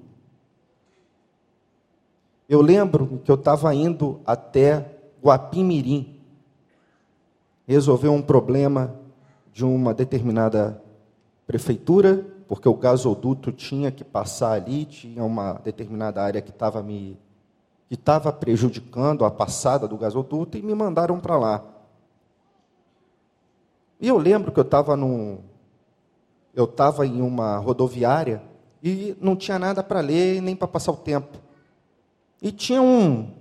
[2.50, 4.90] Eu lembro que eu estava indo até
[5.24, 6.23] Guapimirim
[7.68, 8.96] resolver um problema
[9.52, 10.82] de uma determinada
[11.46, 17.18] prefeitura porque o gasoduto tinha que passar ali, tinha uma determinada área que estava me
[17.88, 21.64] que estava prejudicando a passada do gasoduto e me mandaram para lá.
[24.00, 25.40] E eu lembro que eu estava num
[26.54, 28.44] eu estava em uma rodoviária
[28.84, 31.40] e não tinha nada para ler nem para passar o tempo.
[32.42, 33.32] E tinha um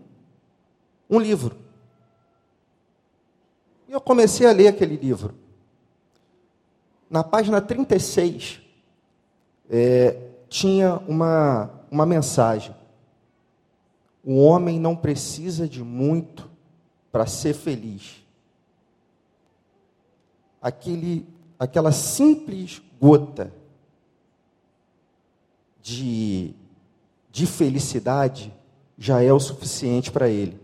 [1.10, 1.56] um livro.
[3.92, 5.34] E eu comecei a ler aquele livro.
[7.10, 8.58] Na página 36,
[9.68, 10.16] é,
[10.48, 12.74] tinha uma, uma mensagem.
[14.24, 16.50] O homem não precisa de muito
[17.12, 18.24] para ser feliz.
[20.62, 21.26] Aquele,
[21.58, 23.52] aquela simples gota
[25.82, 26.54] de,
[27.30, 28.50] de felicidade
[28.96, 30.58] já é o suficiente para ele.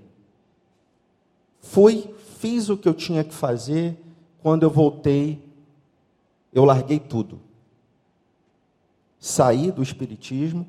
[1.60, 3.96] Fui, fiz o que eu tinha que fazer,
[4.42, 5.42] quando eu voltei,
[6.52, 7.48] eu larguei tudo
[9.18, 10.66] saí do Espiritismo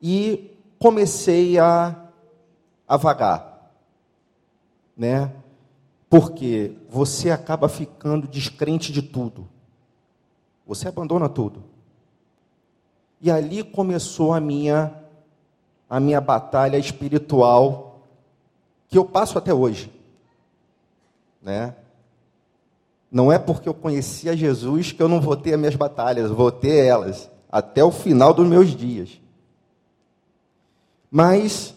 [0.00, 1.96] e comecei a,
[2.86, 3.72] a vagar.
[4.96, 5.32] Né?
[6.08, 9.48] Porque você acaba ficando descrente de tudo.
[10.66, 11.64] Você abandona tudo.
[13.20, 15.02] E ali começou a minha
[15.88, 18.00] a minha batalha espiritual,
[18.88, 19.92] que que eu passo até hoje.
[21.46, 21.76] Né?
[23.08, 26.50] Não é porque eu conhecia Jesus que eu não vou ter as minhas batalhas, vou
[26.50, 29.20] ter elas até o final dos meus dias.
[31.08, 31.72] Mas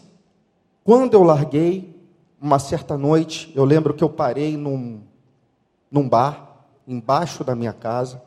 [0.82, 1.96] quando eu larguei,
[2.40, 5.02] uma certa noite, eu lembro que eu parei num,
[5.88, 8.20] num bar, embaixo da minha casa,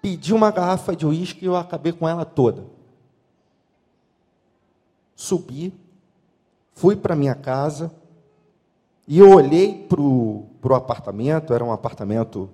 [0.00, 2.64] pedi uma garrafa de uísque e eu acabei com ela toda.
[5.14, 5.74] Subi,
[6.72, 7.92] fui para minha casa
[9.10, 12.50] e eu olhei para o apartamento, era um apartamento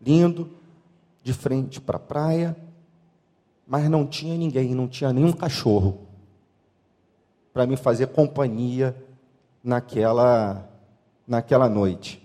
[0.00, 0.48] lindo,
[1.20, 2.56] de frente para a praia,
[3.66, 6.06] mas não tinha ninguém, não tinha nenhum cachorro
[7.52, 8.96] para me fazer companhia
[9.64, 10.70] naquela,
[11.26, 12.22] naquela noite.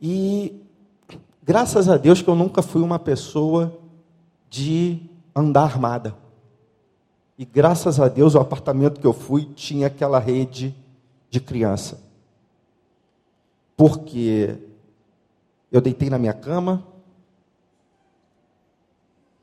[0.00, 0.64] E
[1.42, 3.78] graças a Deus que eu nunca fui uma pessoa
[4.48, 5.02] de
[5.36, 6.16] andar armada.
[7.36, 10.74] E graças a Deus o apartamento que eu fui tinha aquela rede
[11.30, 12.00] de criança.
[13.76, 14.58] Porque
[15.72, 16.86] eu deitei na minha cama,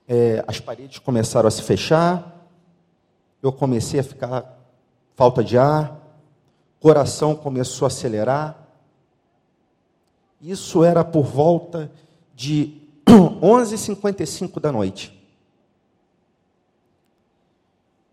[0.07, 2.47] é, as paredes começaram a se fechar,
[3.41, 4.57] eu comecei a ficar
[5.15, 5.99] falta de ar,
[6.79, 8.67] coração começou a acelerar.
[10.41, 11.91] Isso era por volta
[12.35, 15.16] de 11h55 da noite.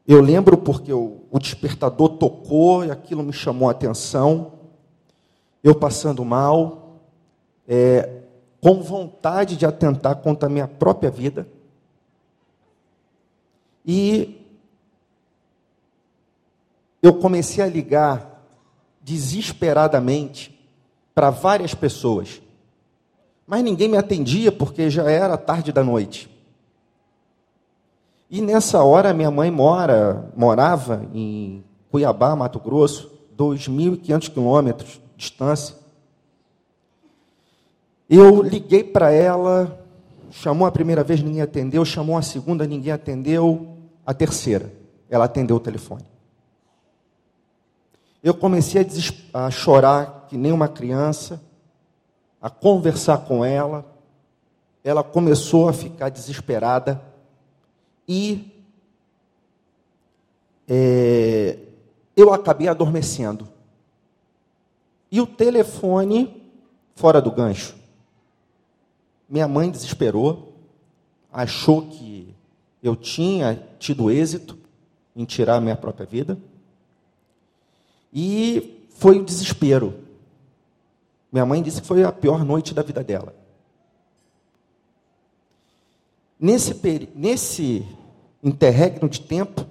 [0.06, 4.52] Eu lembro porque o, o despertador tocou e aquilo me chamou a atenção.
[5.62, 7.00] Eu passando mal,
[7.66, 8.22] é,
[8.60, 11.48] com vontade de atentar contra a minha própria vida.
[13.86, 14.40] E
[17.02, 18.42] eu comecei a ligar
[19.02, 20.54] desesperadamente
[21.14, 22.42] para várias pessoas.
[23.46, 26.33] Mas ninguém me atendia porque já era tarde da noite.
[28.30, 35.76] E nessa hora minha mãe mora, morava em Cuiabá, Mato Grosso, 2.500 quilômetros de distância.
[38.08, 39.84] Eu liguei para ela,
[40.30, 44.72] chamou a primeira vez, ninguém atendeu, chamou a segunda, ninguém atendeu, a terceira,
[45.08, 46.14] ela atendeu o telefone
[48.24, 48.80] eu comecei
[49.34, 51.38] a, a chorar que nem uma criança,
[52.40, 53.84] a conversar com ela.
[54.82, 56.98] Ela começou a ficar desesperada
[58.06, 58.50] e
[60.68, 61.58] é,
[62.16, 63.48] eu acabei adormecendo.
[65.10, 66.42] E o telefone
[66.94, 67.74] fora do gancho.
[69.28, 70.52] Minha mãe desesperou,
[71.32, 72.34] achou que
[72.82, 74.58] eu tinha tido êxito
[75.16, 76.38] em tirar a minha própria vida.
[78.12, 79.94] E foi o desespero.
[81.32, 83.34] Minha mãe disse que foi a pior noite da vida dela.
[86.44, 87.88] Nesse, nesse
[88.42, 89.66] interregno de tempo,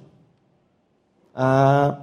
[1.35, 1.99] a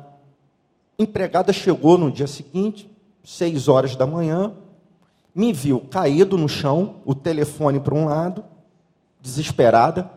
[0.96, 2.88] empregada chegou no dia seguinte,
[3.24, 4.54] seis horas da manhã,
[5.34, 8.44] me viu caído no chão, o telefone para um lado,
[9.20, 10.08] desesperada.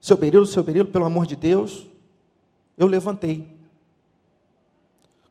[0.00, 1.86] Seu Berilo, seu Berilo, pelo amor de Deus,
[2.76, 3.56] eu levantei.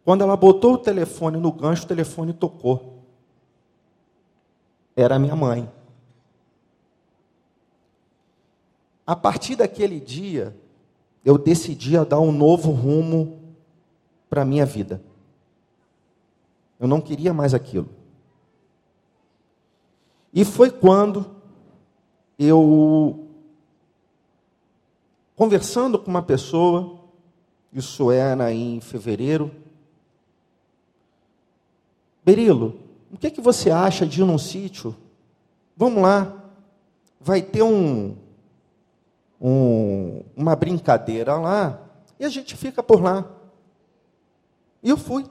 [0.05, 3.03] Quando ela botou o telefone no gancho, o telefone tocou.
[4.95, 5.69] Era minha mãe.
[9.11, 10.55] A partir daquele dia,
[11.25, 13.41] eu decidi a dar um novo rumo
[14.29, 15.03] para a minha vida.
[16.79, 17.89] Eu não queria mais aquilo.
[20.33, 21.29] E foi quando
[22.39, 23.27] eu,
[25.35, 26.97] conversando com uma pessoa,
[27.73, 29.51] isso era em fevereiro,
[32.23, 32.79] Berilo,
[33.11, 34.95] o que, é que você acha de ir num sítio?
[35.75, 36.33] Vamos lá,
[37.19, 38.15] vai ter um,
[39.41, 41.81] um, uma brincadeira lá
[42.19, 43.25] e a gente fica por lá.
[44.83, 45.25] E eu fui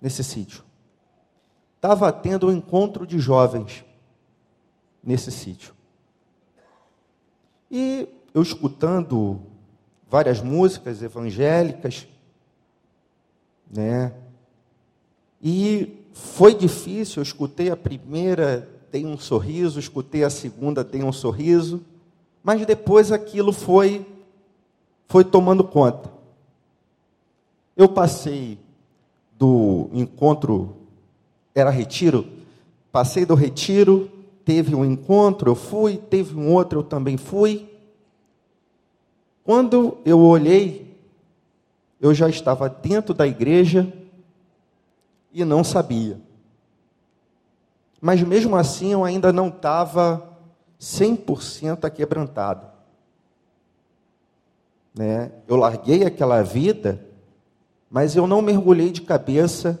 [0.00, 0.62] nesse sítio.
[1.76, 3.84] Estava tendo um encontro de jovens
[5.02, 5.74] nesse sítio.
[7.70, 9.40] E eu escutando
[10.08, 12.06] várias músicas evangélicas,
[13.70, 14.14] né?
[15.42, 21.12] E foi difícil, eu escutei a primeira, dei um sorriso, escutei a segunda, dei um
[21.12, 21.84] sorriso,
[22.44, 24.06] mas depois aquilo foi
[25.08, 26.12] foi tomando conta.
[27.76, 28.58] Eu passei
[29.38, 30.76] do encontro
[31.54, 32.26] era retiro,
[32.92, 34.10] passei do retiro,
[34.44, 37.68] teve um encontro, eu fui, teve um outro, eu também fui.
[39.42, 40.96] Quando eu olhei,
[42.00, 43.92] eu já estava dentro da igreja,
[45.34, 46.20] e não sabia.
[48.00, 50.33] Mas mesmo assim eu ainda não estava
[50.84, 52.66] 100% aquebrantado.
[54.94, 55.32] né?
[55.48, 57.04] Eu larguei aquela vida,
[57.90, 59.80] mas eu não mergulhei de cabeça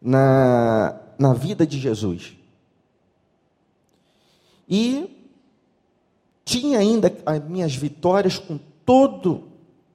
[0.00, 2.36] na, na vida de Jesus.
[4.68, 5.26] E
[6.44, 9.44] tinha ainda as minhas vitórias com todo,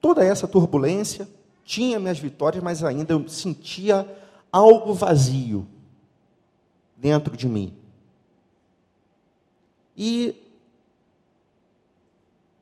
[0.00, 1.28] toda essa turbulência,
[1.64, 4.06] tinha minhas vitórias, mas ainda eu sentia
[4.50, 5.68] algo vazio
[6.96, 7.81] dentro de mim.
[9.96, 10.34] E,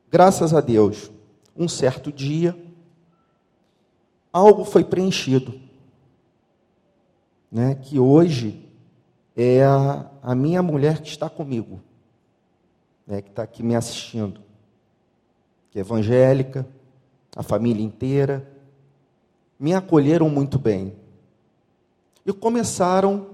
[0.09, 1.11] graças a Deus,
[1.55, 2.57] um certo dia,
[4.31, 5.59] algo foi preenchido.
[7.51, 8.65] Né, que hoje
[9.35, 11.81] é a, a minha mulher que está comigo,
[13.05, 14.39] né, que está aqui me assistindo,
[15.69, 16.65] que é evangélica,
[17.35, 18.49] a família inteira,
[19.59, 20.95] me acolheram muito bem.
[22.25, 23.27] E começaram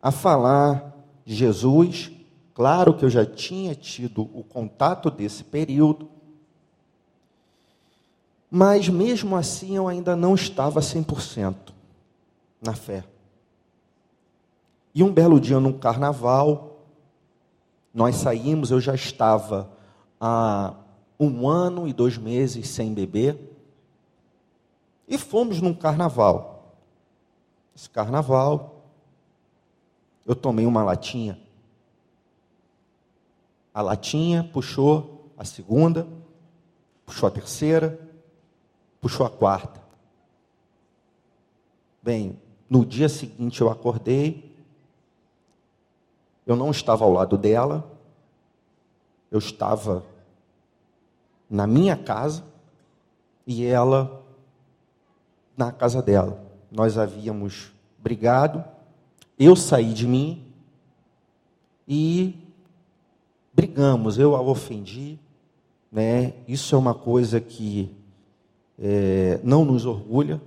[0.00, 2.12] a falar de Jesus.
[2.58, 6.10] Claro que eu já tinha tido o contato desse período,
[8.50, 11.54] mas mesmo assim eu ainda não estava 100%
[12.60, 13.04] na fé.
[14.92, 16.80] E um belo dia, num carnaval,
[17.94, 19.70] nós saímos, eu já estava
[20.20, 20.74] há
[21.16, 23.38] um ano e dois meses sem beber,
[25.06, 26.74] e fomos num carnaval.
[27.76, 28.82] Esse carnaval,
[30.26, 31.46] eu tomei uma latinha.
[33.78, 36.04] A latinha puxou a segunda,
[37.06, 37.96] puxou a terceira,
[39.00, 39.80] puxou a quarta.
[42.02, 42.36] Bem,
[42.68, 44.52] no dia seguinte eu acordei,
[46.44, 47.88] eu não estava ao lado dela,
[49.30, 50.04] eu estava
[51.48, 52.42] na minha casa
[53.46, 54.24] e ela
[55.56, 56.44] na casa dela.
[56.68, 58.64] Nós havíamos brigado,
[59.38, 60.52] eu saí de mim
[61.86, 62.47] e
[63.58, 65.18] brigamos, eu a ofendi,
[65.90, 66.32] né?
[66.46, 67.90] Isso é uma coisa que
[68.78, 70.40] é, não nos orgulha.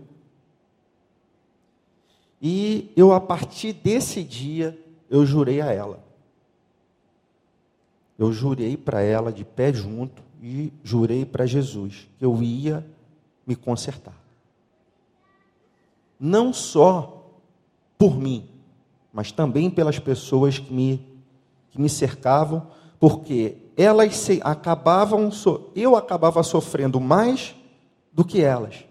[2.42, 6.02] E eu, a partir desse dia, eu jurei a ela.
[8.18, 12.86] Eu jurei para ela de pé junto e jurei para Jesus que eu ia
[13.46, 14.16] me consertar.
[16.18, 17.30] Não só
[17.98, 18.48] por mim,
[19.12, 21.06] mas também pelas pessoas que me,
[21.72, 25.32] que me cercavam, porque elas se, acabavam,
[25.76, 27.56] eu acabava sofrendo mais
[28.14, 28.86] do que elas.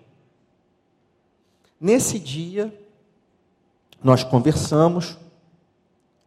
[1.81, 2.77] Nesse dia,
[4.03, 5.17] nós conversamos,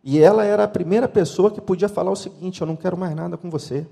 [0.02, 3.14] e ela era a primeira pessoa que podia falar o seguinte: Eu não quero mais
[3.14, 3.86] nada com você.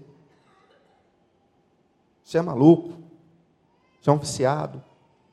[2.23, 2.93] Você é maluco,
[4.01, 4.81] você é um viciado,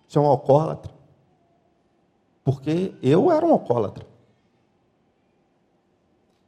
[0.09, 0.93] você é um alcoólatra.
[2.43, 4.05] Porque eu era um alcoólatra.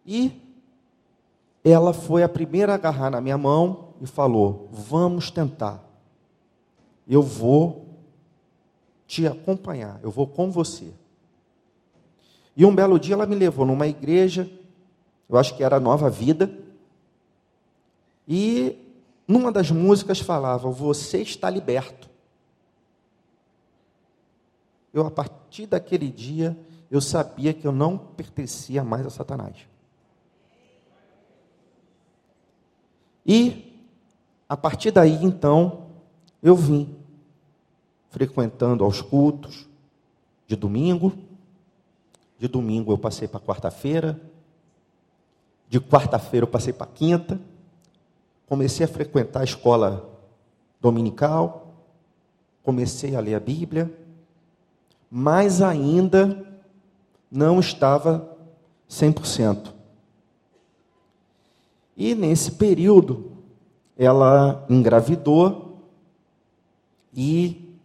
[0.04, 0.49] E
[1.64, 5.84] ela foi a primeira a agarrar na minha mão e falou: Vamos tentar.
[7.06, 7.86] Eu vou
[9.06, 10.92] te acompanhar, eu vou com você.
[12.56, 14.50] E um belo dia ela me levou numa igreja,
[15.28, 16.50] eu acho que era Nova Vida,
[18.26, 18.76] e
[19.26, 22.08] numa das músicas falava: Você está liberto.
[24.92, 26.56] Eu, a partir daquele dia,
[26.90, 29.56] eu sabia que eu não pertencia mais a Satanás.
[33.26, 33.72] E,
[34.48, 35.86] a partir daí, então,
[36.42, 36.96] eu vim
[38.10, 39.66] frequentando aos cultos
[40.46, 41.12] de domingo.
[42.38, 44.20] De domingo eu passei para quarta-feira.
[45.68, 47.40] De quarta-feira eu passei para quinta.
[48.48, 50.10] Comecei a frequentar a escola
[50.80, 51.74] dominical.
[52.62, 53.92] Comecei a ler a Bíblia.
[55.10, 56.46] Mas ainda
[57.30, 58.36] não estava
[58.88, 59.79] 100%.
[62.00, 63.32] E nesse período,
[63.94, 65.82] ela engravidou
[67.14, 67.76] e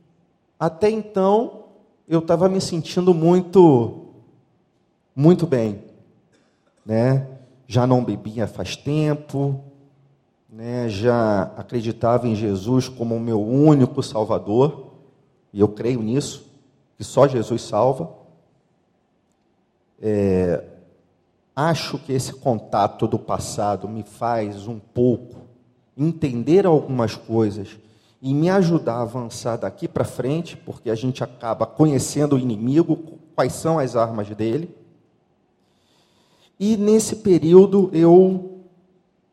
[0.58, 1.66] até então
[2.08, 4.06] eu estava me sentindo muito,
[5.14, 5.84] muito bem,
[6.86, 7.28] né?
[7.68, 9.60] Já não bebia faz tempo,
[10.50, 10.88] né?
[10.88, 14.94] Já acreditava em Jesus como o meu único Salvador
[15.52, 16.50] e eu creio nisso,
[16.96, 18.10] que só Jesus salva.
[20.02, 20.64] É,
[21.56, 25.46] acho que esse contato do passado me faz um pouco
[25.98, 27.78] entender algumas coisas
[28.22, 33.20] e me ajudar a avançar daqui para frente, porque a gente acaba conhecendo o inimigo,
[33.36, 34.76] quais são as armas dele.
[36.60, 38.62] E nesse período eu,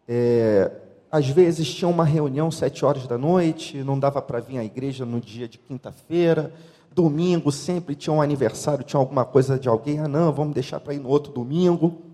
[0.06, 0.70] é,
[1.10, 5.04] às vezes, tinha uma reunião sete horas da noite, não dava para vir à igreja
[5.04, 6.52] no dia de quinta-feira,
[6.94, 10.94] domingo sempre tinha um aniversário, tinha alguma coisa de alguém, ah não, vamos deixar para
[10.94, 12.11] ir no outro domingo.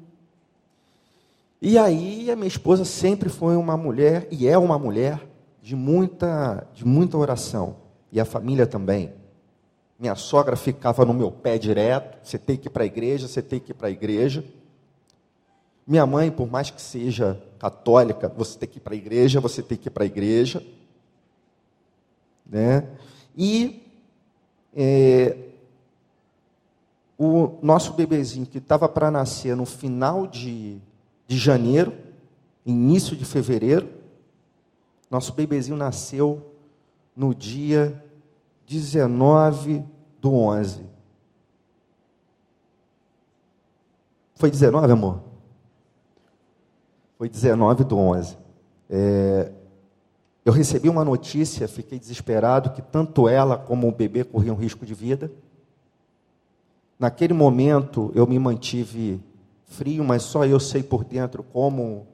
[1.61, 5.20] E aí a minha esposa sempre foi uma mulher, e é uma mulher,
[5.61, 7.76] de muita, de muita oração,
[8.12, 9.12] e a família também.
[9.98, 13.42] Minha sogra ficava no meu pé direto: você tem que ir para a igreja, você
[13.42, 14.44] tem que ir para a igreja.
[15.84, 19.62] Minha mãe, por mais que seja católica, você tem que ir para a igreja, você
[19.62, 20.62] tem que ir para a igreja.
[22.46, 22.86] Né?
[23.36, 23.82] E
[24.76, 25.36] é,
[27.18, 30.78] o nosso bebezinho que estava para nascer no final de,
[31.29, 31.93] de janeiro,
[32.64, 33.89] início de fevereiro,
[35.11, 36.55] nosso bebezinho nasceu
[37.14, 38.03] no dia
[38.66, 39.85] 19
[40.20, 40.87] do 11.
[44.35, 45.22] Foi 19, amor?
[47.18, 48.39] Foi 19 do 11.
[48.89, 49.53] É,
[50.45, 54.95] eu recebi uma notícia, fiquei desesperado, que tanto ela como o bebê corriam risco de
[54.95, 55.31] vida.
[56.99, 59.20] Naquele momento eu me mantive
[59.69, 62.07] frio, mas só eu sei por dentro como,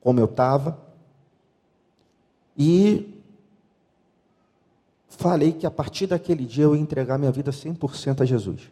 [0.00, 0.78] como eu estava.
[2.56, 3.22] E
[5.08, 8.70] falei que a partir daquele dia eu ia entregar minha vida 100% a Jesus.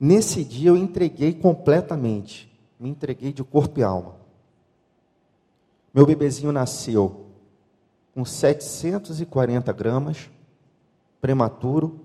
[0.00, 4.16] Nesse dia eu entreguei completamente, me entreguei de corpo e alma.
[5.92, 7.26] Meu bebezinho nasceu
[8.12, 10.30] com 740 gramas,
[11.20, 12.03] prematuro.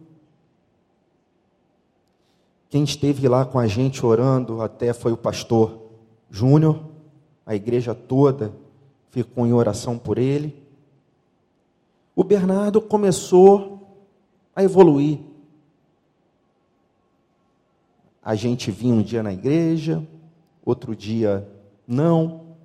[2.70, 5.90] Quem esteve lá com a gente orando até foi o pastor
[6.30, 6.84] Júnior,
[7.46, 8.54] a igreja toda
[9.10, 10.70] ficou em oração por ele
[12.20, 14.04] o Bernardo começou
[14.54, 15.22] a evoluir.
[18.22, 20.06] A gente vinha um dia na igreja,
[20.66, 21.50] outro dia
[21.88, 22.58] não.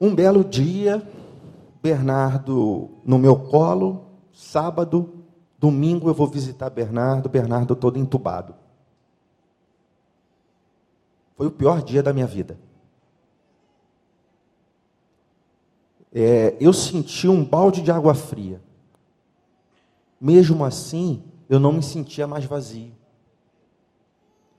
[0.00, 1.04] Um belo dia,
[1.82, 5.15] Bernardo no meu colo, sábado,
[5.58, 8.54] domingo eu vou visitar Bernardo, Bernardo todo entubado.
[11.36, 12.58] Foi o pior dia da minha vida.
[16.18, 18.58] é, eu senti um balde de água fria.
[20.18, 22.90] Mesmo assim, eu não me sentia mais vazio.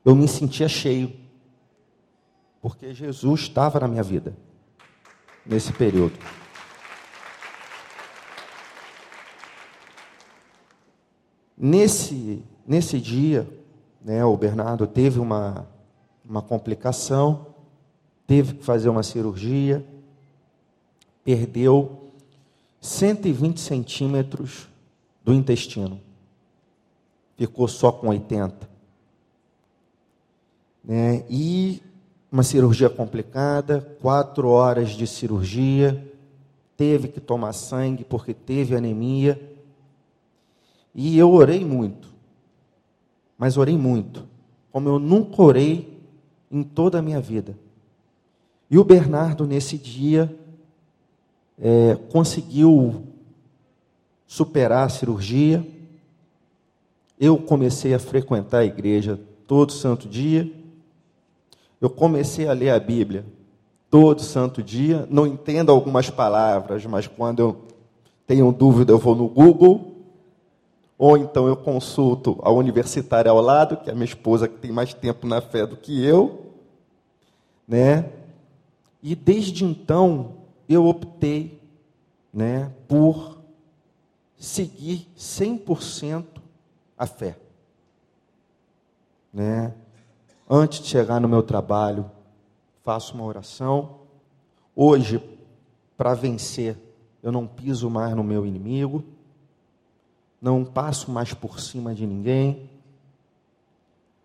[0.06, 1.12] Eu me sentia cheio.
[2.62, 4.38] Porque Jesus estava na minha vida
[5.43, 6.14] nesse período.
[11.58, 13.47] Nesse, nesse dia,
[14.03, 15.68] né, o Bernardo teve uma,
[16.24, 17.47] uma complicação,
[18.26, 19.86] teve que fazer uma cirurgia
[21.28, 22.14] perdeu
[22.80, 24.70] 120 centímetros
[25.26, 25.99] do intestino.
[27.36, 28.70] Ficou só com 80.
[30.86, 31.26] Né?
[31.30, 31.84] E
[32.32, 36.01] uma cirurgia complicada, quatro horas de cirurgia,
[36.78, 39.57] teve que tomar sangue porque teve anemia.
[41.00, 42.12] E eu orei muito,
[43.38, 44.28] mas orei muito,
[44.72, 46.02] como eu nunca orei
[46.50, 47.56] em toda a minha vida.
[48.68, 50.36] E o Bernardo, nesse dia,
[51.56, 53.04] é, conseguiu
[54.26, 55.64] superar a cirurgia.
[57.20, 60.52] Eu comecei a frequentar a igreja todo santo dia.
[61.80, 63.24] Eu comecei a ler a Bíblia
[63.88, 65.08] todo santo dia.
[65.12, 67.58] Não entendo algumas palavras, mas quando eu
[68.26, 69.97] tenho dúvida, eu vou no Google.
[70.98, 74.72] Ou então eu consulto a universitária ao lado, que é a minha esposa que tem
[74.72, 76.54] mais tempo na fé do que eu,
[77.68, 78.12] né?
[79.04, 80.38] E desde então
[80.68, 81.62] eu optei
[82.34, 83.38] né, por
[84.38, 86.26] seguir 100%
[86.98, 87.38] a fé.
[89.32, 89.74] Né?
[90.50, 92.10] Antes de chegar no meu trabalho,
[92.84, 94.00] faço uma oração.
[94.76, 95.22] Hoje,
[95.95, 96.78] para vencer,
[97.22, 99.04] eu não piso mais no meu inimigo,
[100.42, 102.70] não passo mais por cima de ninguém.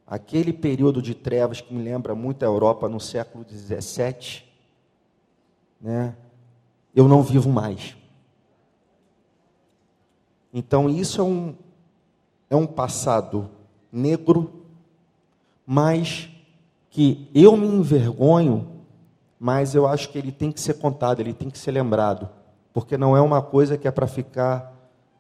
[0.06, 4.42] Aquele período de trevas que me lembra muito a Europa no século XVII,
[5.80, 6.14] né?
[6.94, 7.96] eu não vivo mais.
[10.52, 11.54] Então, isso é um,
[12.50, 13.48] é um passado
[13.90, 14.64] negro,
[15.64, 16.28] mas
[16.90, 18.68] que eu me envergonho,
[19.40, 22.28] mas eu acho que ele tem que ser contado, ele tem que ser lembrado,
[22.70, 24.71] porque não é uma coisa que é para ficar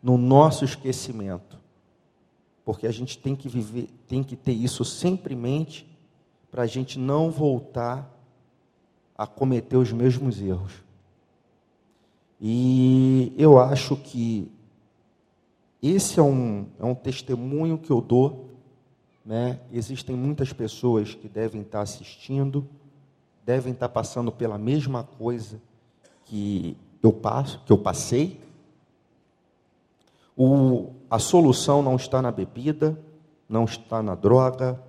[0.02, 1.58] no nosso esquecimento.
[2.64, 5.86] Porque a gente tem que viver, tem que ter isso sempre em mente
[6.50, 8.10] para a gente não voltar
[9.16, 10.72] a cometer os mesmos erros.
[12.40, 14.50] E eu acho que
[15.82, 18.50] esse é um, é um testemunho que eu dou.
[19.24, 19.60] Né?
[19.72, 22.66] Existem muitas pessoas que devem estar assistindo,
[23.44, 25.60] devem estar passando pela mesma coisa
[26.24, 28.40] que eu passo, que eu passei.
[30.42, 32.98] O, a solução não está na bebida,
[33.48, 34.80] não está na droga,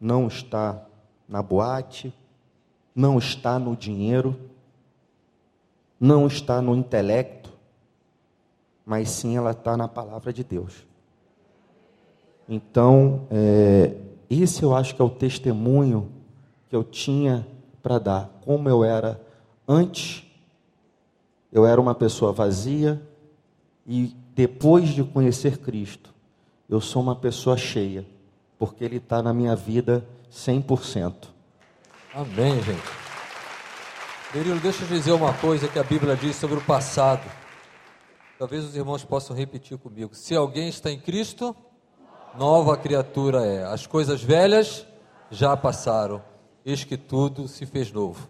[0.00, 0.86] não está
[1.28, 2.14] na boate,
[2.94, 4.36] não está no dinheiro
[6.02, 7.48] não está no intelecto,
[8.84, 10.84] mas sim ela está na palavra de Deus.
[12.48, 13.94] Então, é,
[14.28, 16.10] esse eu acho que é o testemunho
[16.68, 17.46] que eu tinha
[17.80, 18.30] para dar.
[18.44, 19.24] Como eu era
[19.66, 20.26] antes,
[21.52, 23.00] eu era uma pessoa vazia,
[23.86, 26.14] e depois de conhecer Cristo,
[26.68, 28.06] eu sou uma pessoa cheia,
[28.58, 31.28] porque Ele está na minha vida 100%.
[32.14, 32.82] Amém, gente.
[34.32, 37.30] Berilo, deixa eu dizer uma coisa que a Bíblia diz sobre o passado.
[38.38, 40.14] Talvez os irmãos possam repetir comigo.
[40.14, 41.54] Se alguém está em Cristo,
[42.38, 43.64] nova criatura é.
[43.64, 44.86] As coisas velhas
[45.30, 46.22] já passaram,
[46.64, 48.26] eis que tudo se fez novo.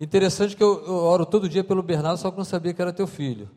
[0.00, 2.92] Interessante que eu, eu oro todo dia pelo Bernardo, só que não sabia que era
[2.92, 3.50] teu filho.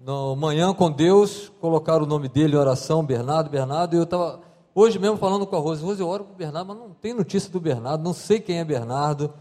[0.00, 4.40] No Manhã com Deus, colocaram o nome dele em oração, Bernardo, Bernardo, e eu estava
[4.72, 7.12] hoje mesmo falando com a Rose, Rose, eu oro para o Bernardo, mas não tem
[7.12, 9.34] notícia do Bernardo, não sei quem é Bernardo,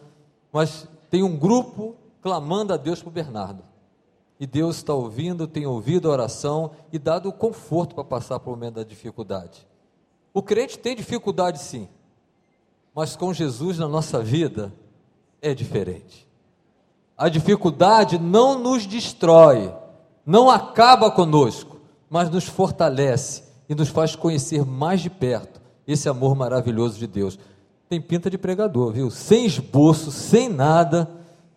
[0.52, 3.64] mas tem um grupo clamando a Deus para o Bernardo.
[4.40, 8.50] E Deus está ouvindo, tem ouvido a oração e dado o conforto para passar um
[8.50, 9.68] momento da dificuldade.
[10.34, 11.88] O crente tem dificuldade sim,
[12.96, 14.74] mas com Jesus na nossa vida
[15.40, 16.28] é diferente.
[17.16, 19.72] A dificuldade não nos destrói,
[20.28, 26.36] não acaba conosco, mas nos fortalece e nos faz conhecer mais de perto esse amor
[26.36, 27.40] maravilhoso de Deus.
[27.88, 29.10] Tem pinta de pregador, viu?
[29.10, 31.10] Sem esboço, sem nada.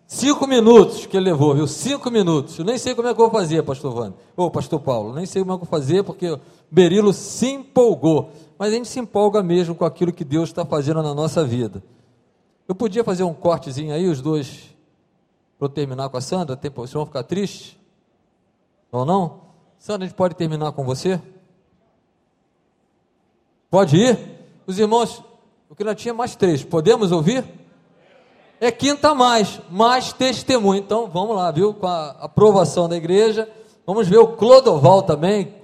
[0.06, 1.66] Cinco minutos que ele levou, viu?
[1.66, 2.56] Cinco minutos.
[2.60, 4.14] Eu nem sei como é que eu vou fazer, pastor Vando.
[4.36, 6.38] Ou pastor Paulo, nem sei como é que eu vou fazer, porque
[6.70, 8.30] Berilo se empolgou.
[8.56, 11.82] Mas a gente se empolga mesmo com aquilo que Deus está fazendo na nossa vida.
[12.68, 14.76] Eu podia fazer um cortezinho aí, os dois,
[15.58, 16.56] para eu terminar com a Sandra?
[16.56, 17.79] Tem, vocês vão ficar tristes?
[18.92, 19.40] Não, não?
[19.78, 21.20] Sandra, a gente pode terminar com você?
[23.70, 24.18] Pode ir?
[24.66, 25.22] Os irmãos,
[25.68, 27.44] o que nós tinha mais três, podemos ouvir?
[28.60, 30.80] É quinta mais, mais testemunho.
[30.80, 31.72] Então vamos lá, viu?
[31.72, 33.48] Com a aprovação da igreja.
[33.86, 35.54] Vamos ver o Clodoval também.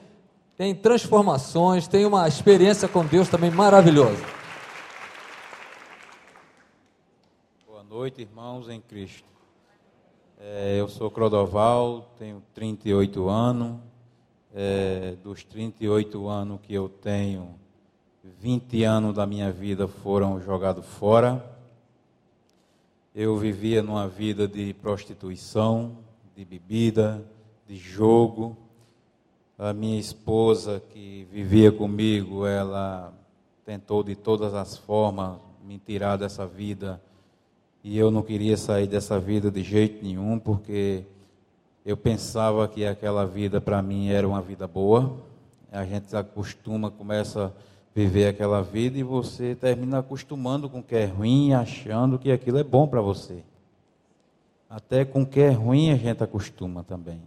[0.56, 4.24] Tem transformações, tem uma experiência com Deus também maravilhosa.
[7.66, 9.35] Boa noite, irmãos em Cristo.
[10.48, 13.80] É, eu sou Clodoval, tenho 38 anos.
[14.54, 17.56] É, dos 38 anos que eu tenho,
[18.22, 21.44] 20 anos da minha vida foram jogados fora.
[23.12, 25.98] Eu vivia numa vida de prostituição,
[26.36, 27.26] de bebida,
[27.66, 28.56] de jogo.
[29.58, 33.12] A minha esposa, que vivia comigo, ela
[33.64, 37.02] tentou de todas as formas me tirar dessa vida.
[37.88, 41.04] E eu não queria sair dessa vida de jeito nenhum, porque
[41.84, 45.16] eu pensava que aquela vida para mim era uma vida boa.
[45.70, 47.50] A gente acostuma, começa a
[47.94, 52.58] viver aquela vida e você termina acostumando com o que é ruim, achando que aquilo
[52.58, 53.44] é bom para você.
[54.68, 57.22] Até com o que é ruim a gente acostuma também.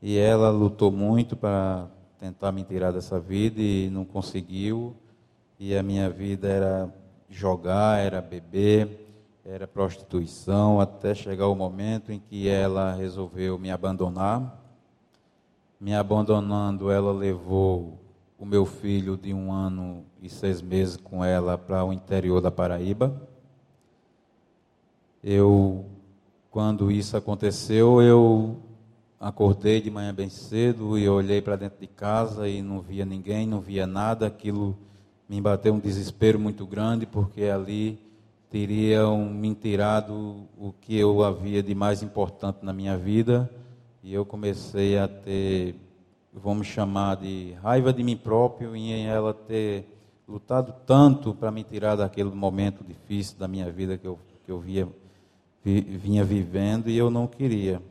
[0.00, 4.96] E ela lutou muito para tentar me tirar dessa vida e não conseguiu.
[5.60, 6.90] E a minha vida era
[7.28, 9.03] jogar, era beber,
[9.46, 14.58] era prostituição, até chegar o momento em que ela resolveu me abandonar.
[15.78, 17.98] Me abandonando, ela levou
[18.38, 22.50] o meu filho de um ano e seis meses com ela para o interior da
[22.50, 23.20] Paraíba.
[25.22, 25.84] Eu,
[26.50, 28.56] quando isso aconteceu, eu
[29.20, 33.46] acordei de manhã bem cedo e olhei para dentro de casa e não via ninguém,
[33.46, 34.26] não via nada.
[34.26, 34.74] Aquilo
[35.28, 37.98] me bateu um desespero muito grande, porque ali
[38.54, 43.50] teriam me tirado o que eu havia de mais importante na minha vida.
[44.00, 45.74] E eu comecei a ter
[46.32, 49.88] vamos chamar de raiva de mim próprio e em ela ter
[50.28, 54.60] lutado tanto para me tirar daquele momento difícil da minha vida que eu, que eu
[54.60, 54.86] via,
[55.64, 57.82] vi, vinha vivendo e eu não queria.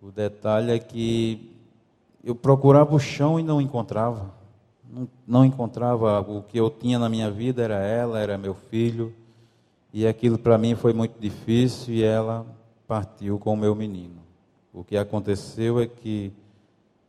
[0.00, 1.52] O detalhe é que
[2.22, 4.32] eu procurava o chão e não encontrava.
[4.88, 9.12] Não, não encontrava o que eu tinha na minha vida, era ela, era meu filho.
[9.96, 12.44] E aquilo para mim foi muito difícil e ela
[12.84, 14.24] partiu com o meu menino.
[14.72, 16.32] O que aconteceu é que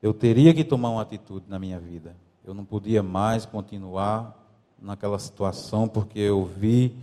[0.04, 2.16] eu teria que tomar uma atitude na minha vida.
[2.46, 4.40] Eu não podia mais continuar
[4.80, 6.96] naquela situação porque eu vi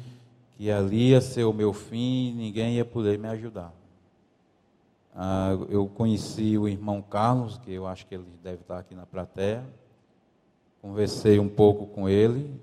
[0.56, 3.74] que ali ia ser o meu fim ninguém ia poder me ajudar.
[5.12, 9.04] Ah, eu conheci o irmão Carlos, que eu acho que ele deve estar aqui na
[9.04, 9.64] plateia.
[10.80, 12.54] Conversei um pouco com ele.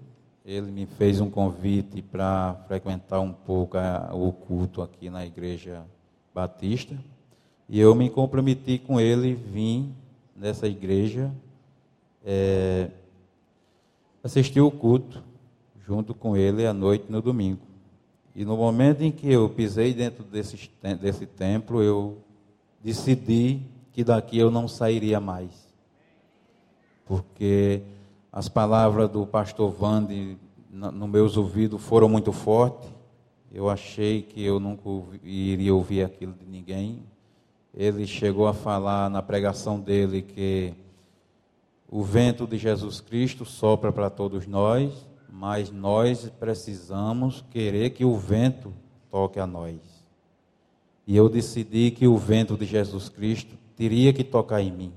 [0.46, 5.86] Ele me fez um convite para frequentar um pouco a, o culto aqui na igreja
[6.34, 6.98] batista.
[7.68, 9.94] E eu me comprometi com ele, vim
[10.36, 11.32] nessa igreja,
[12.26, 12.90] é,
[14.24, 15.24] assistiu o culto
[15.86, 17.62] junto com ele à noite no domingo.
[18.36, 20.70] E no momento em que eu pisei dentro desse,
[21.02, 22.18] desse templo, eu
[22.82, 23.62] decidi
[23.92, 25.68] que daqui eu não sairia mais.
[27.06, 27.82] Porque
[28.32, 30.38] as palavras do pastor Vande
[30.72, 32.90] nos meus ouvidos foram muito fortes.
[33.52, 34.88] Eu achei que eu nunca
[35.24, 37.04] iria ouvir aquilo de ninguém.
[37.74, 40.74] Ele chegou a falar na pregação dele que
[41.90, 48.16] o vento de Jesus Cristo sopra para todos nós, mas nós precisamos querer que o
[48.16, 48.72] vento
[49.10, 49.80] toque a nós.
[51.08, 54.94] E eu decidi que o vento de Jesus Cristo teria que tocar em mim.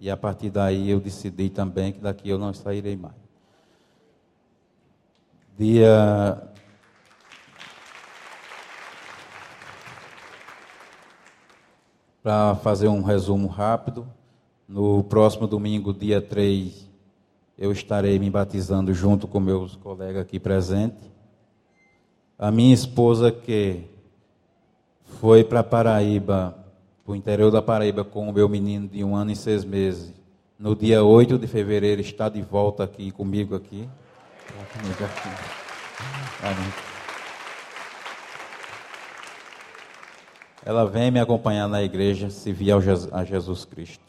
[0.00, 3.14] E a partir daí eu decidi também que daqui eu não sairei mais.
[5.58, 6.50] Dia
[12.22, 14.06] Para fazer um resumo rápido,
[14.68, 16.86] no próximo domingo, dia 3,
[17.56, 21.02] eu estarei me batizando junto com meus colegas aqui presentes.
[22.38, 23.84] A minha esposa, que
[25.18, 26.59] foi para Paraíba,
[27.10, 30.14] para o interior da Paraíba, com o meu menino de um ano e seis meses,
[30.56, 33.88] no dia 8 de fevereiro, está de volta aqui comigo aqui.
[40.64, 42.76] Ela vem me acompanhar na igreja, se vier
[43.10, 44.04] a Jesus Cristo.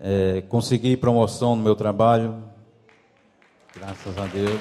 [0.00, 2.42] É, consegui promoção no meu trabalho,
[3.72, 4.60] graças a Deus.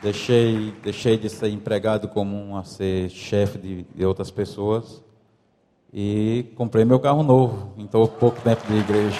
[0.00, 5.07] Deixei, deixei de ser empregado comum a ser chefe de, de outras pessoas.
[5.92, 9.18] E comprei meu carro novo, então pouco tempo de igreja.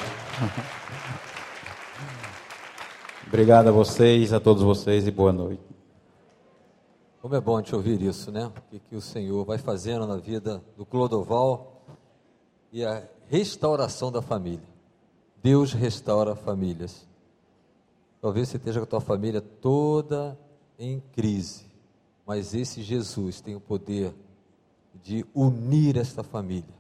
[3.27, 5.63] Obrigado a vocês, a todos vocês e boa noite.
[7.23, 8.47] Como é bom te ouvir isso, né?
[8.47, 11.83] O que, que o Senhor vai fazendo na vida do Clodoval
[12.71, 14.69] e a restauração da família.
[15.43, 17.07] Deus restaura famílias.
[18.21, 20.39] Talvez você esteja com a tua família toda
[20.79, 21.65] em crise,
[22.27, 24.15] mas esse Jesus tem o poder
[25.03, 26.77] de unir esta família.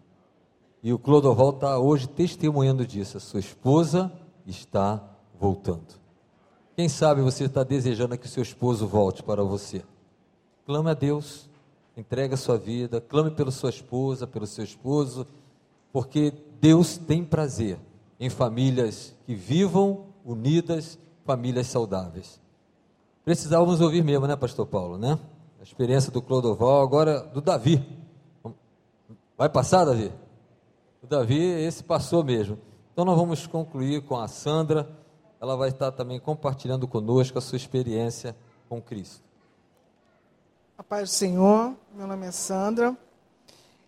[0.82, 3.16] E o Clodoval está hoje testemunhando disso.
[3.16, 4.12] A sua esposa
[4.46, 5.02] está
[5.38, 5.98] voltando.
[6.76, 9.82] Quem sabe você está desejando que o seu esposo volte para você.
[10.64, 11.48] Clame a Deus,
[11.96, 15.26] entregue a sua vida, clame pela sua esposa, pelo seu esposo,
[15.92, 17.78] porque Deus tem prazer
[18.20, 22.40] em famílias que vivam unidas, famílias saudáveis.
[23.24, 25.18] Precisávamos ouvir mesmo, né, Pastor Paulo, né?
[25.60, 27.84] A experiência do Clodoval, agora do Davi.
[29.38, 30.12] Vai passar, Davi?
[31.00, 32.58] O Davi, esse passou mesmo.
[32.92, 34.90] Então nós vamos concluir com a Sandra.
[35.40, 38.34] Ela vai estar também compartilhando conosco a sua experiência
[38.68, 39.22] com Cristo.
[40.76, 42.96] A paz do Senhor, meu nome é Sandra.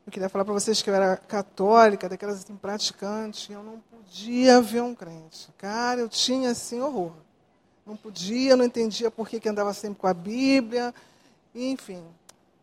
[0.06, 3.80] Eu queria falar para vocês que eu era católica, daquelas assim, praticantes, e eu não
[3.90, 5.48] podia ver um crente.
[5.58, 7.10] Cara, eu tinha assim horror.
[7.84, 10.94] Não podia, não entendia por que, que andava sempre com a Bíblia,
[11.52, 12.04] enfim.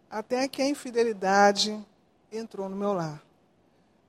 [0.10, 1.78] Até que a infidelidade
[2.32, 3.22] entrou no meu lar.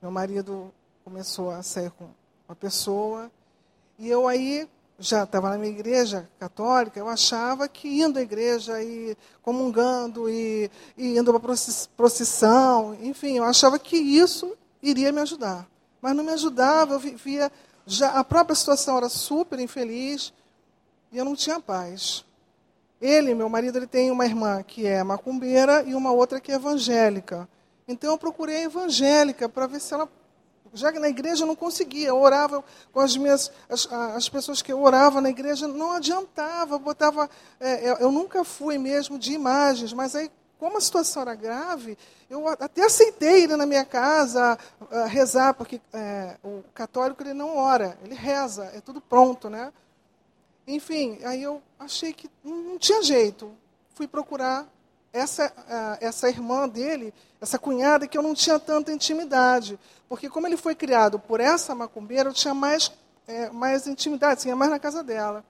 [0.01, 0.71] Meu marido
[1.03, 2.09] começou a sair com
[2.47, 3.31] uma pessoa,
[3.97, 4.67] e eu aí
[4.97, 10.69] já estava na minha igreja católica, eu achava que indo à igreja e comungando e,
[10.97, 11.55] e indo para
[11.95, 15.67] procissão, enfim, eu achava que isso iria me ajudar.
[16.01, 17.51] Mas não me ajudava, eu vivia
[17.85, 20.33] já a própria situação era super infeliz
[21.11, 22.23] e eu não tinha paz.
[23.01, 26.55] Ele, meu marido, ele tem uma irmã que é macumbeira e uma outra que é
[26.55, 27.47] evangélica.
[27.89, 30.07] Então eu procurei a evangélica para ver se ela
[30.71, 32.63] já que na igreja eu não conseguia, eu orava
[32.93, 37.27] com as minhas as, as pessoas que eu orava na igreja, não adiantava, eu botava,
[37.59, 40.29] é, eu nunca fui mesmo de imagens, mas aí
[40.59, 41.97] como a situação era grave,
[42.29, 44.59] eu até aceitei ir na minha casa
[45.07, 49.73] rezar, porque é, o católico ele não ora, ele reza, é tudo pronto, né?
[50.67, 53.51] Enfim, aí eu achei que não tinha jeito,
[53.95, 54.67] fui procurar
[55.11, 55.51] essa,
[55.99, 59.79] essa irmã dele, essa cunhada, que eu não tinha tanta intimidade.
[60.07, 62.91] Porque como ele foi criado por essa macumbeira, eu tinha mais,
[63.27, 65.43] é, mais intimidade, tinha mais na casa dela.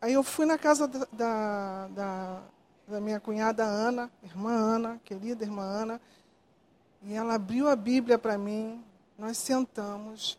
[0.00, 2.42] Aí eu fui na casa da, da,
[2.88, 6.00] da, minha cunhada Ana, irmã Ana, querida irmã Ana,
[7.04, 8.84] e ela abriu a Bíblia para mim,
[9.16, 10.38] nós sentamos,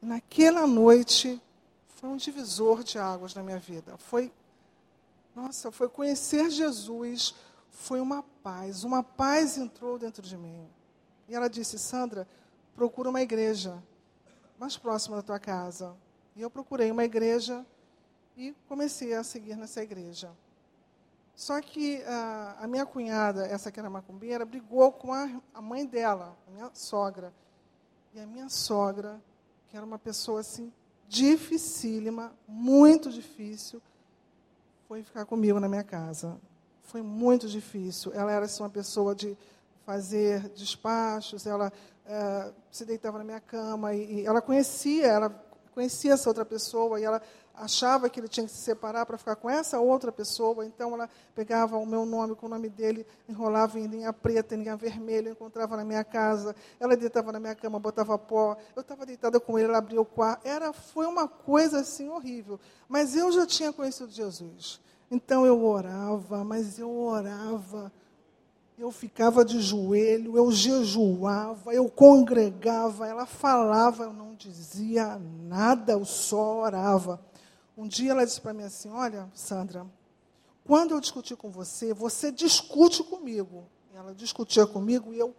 [0.00, 1.40] naquela noite
[1.96, 3.96] foi um divisor de águas na minha vida.
[3.98, 4.32] Foi
[5.38, 7.34] nossa, foi conhecer Jesus,
[7.70, 10.68] foi uma paz, uma paz entrou dentro de mim.
[11.28, 12.26] E ela disse: Sandra,
[12.74, 13.80] procura uma igreja
[14.58, 15.96] mais próxima da tua casa.
[16.34, 17.64] E eu procurei uma igreja
[18.36, 20.30] e comecei a seguir nessa igreja.
[21.36, 25.86] Só que a, a minha cunhada, essa que era macumbeira, brigou com a, a mãe
[25.86, 27.32] dela, a minha sogra.
[28.12, 29.22] E a minha sogra,
[29.68, 30.72] que era uma pessoa assim
[31.06, 33.80] dificílima, muito difícil,
[34.88, 36.40] foi ficar comigo na minha casa.
[36.84, 38.10] Foi muito difícil.
[38.14, 39.36] Ela era assim, uma pessoa de
[39.84, 41.70] fazer despachos, ela
[42.06, 46.98] eh, se deitava na minha cama e, e ela conhecia, ela conhecia essa outra pessoa
[46.98, 47.20] e ela
[47.60, 51.08] achava que ele tinha que se separar para ficar com essa outra pessoa, então ela
[51.34, 55.30] pegava o meu nome com o nome dele, enrolava em linha preta, em linha vermelha,
[55.30, 59.58] encontrava na minha casa, ela deitava na minha cama, botava pó, eu estava deitada com
[59.58, 63.72] ele, ela abria o quarto, era, foi uma coisa assim horrível, mas eu já tinha
[63.72, 64.80] conhecido Jesus,
[65.10, 67.92] então eu orava, mas eu orava,
[68.78, 76.04] eu ficava de joelho, eu jejuava, eu congregava, ela falava, eu não dizia nada, eu
[76.04, 77.20] só orava.
[77.78, 79.86] Um dia ela disse para mim assim: Olha, Sandra,
[80.64, 83.64] quando eu discutir com você, você discute comigo.
[83.94, 85.32] Ela discutia comigo e eu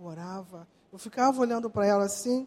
[0.00, 0.68] orava.
[0.92, 2.46] Eu ficava olhando para ela assim,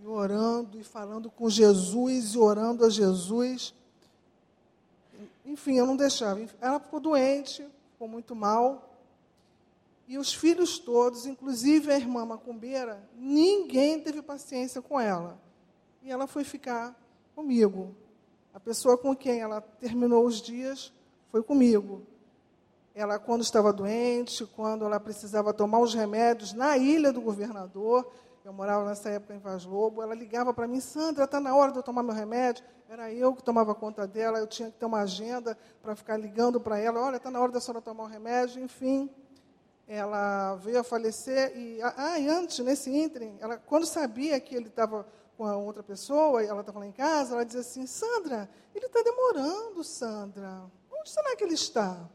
[0.00, 3.74] e orando e falando com Jesus e orando a Jesus.
[5.44, 6.40] Enfim, eu não deixava.
[6.60, 9.00] Ela ficou doente, ficou muito mal.
[10.06, 15.36] E os filhos todos, inclusive a irmã macumbeira, ninguém teve paciência com ela.
[16.04, 16.96] E ela foi ficar
[17.34, 17.96] comigo.
[18.58, 20.92] A pessoa com quem ela terminou os dias
[21.30, 22.02] foi comigo.
[22.92, 28.10] Ela, quando estava doente, quando ela precisava tomar os remédios na ilha do governador,
[28.44, 31.70] eu morava nessa época em Vaz Lobo, ela ligava para mim, Sandra, está na hora
[31.70, 32.64] de eu tomar meu remédio.
[32.88, 36.60] Era eu que tomava conta dela, eu tinha que ter uma agenda para ficar ligando
[36.60, 39.08] para ela, olha, está na hora da senhora tomar o remédio, enfim.
[39.86, 44.66] Ela veio a falecer e, ah, e antes, nesse ínterim, ela, quando sabia que ele
[44.66, 45.06] estava
[45.38, 49.00] com a outra pessoa, ela estava lá em casa, ela dizia assim, Sandra, ele está
[49.02, 50.64] demorando, Sandra.
[50.90, 52.10] Onde será que ele está?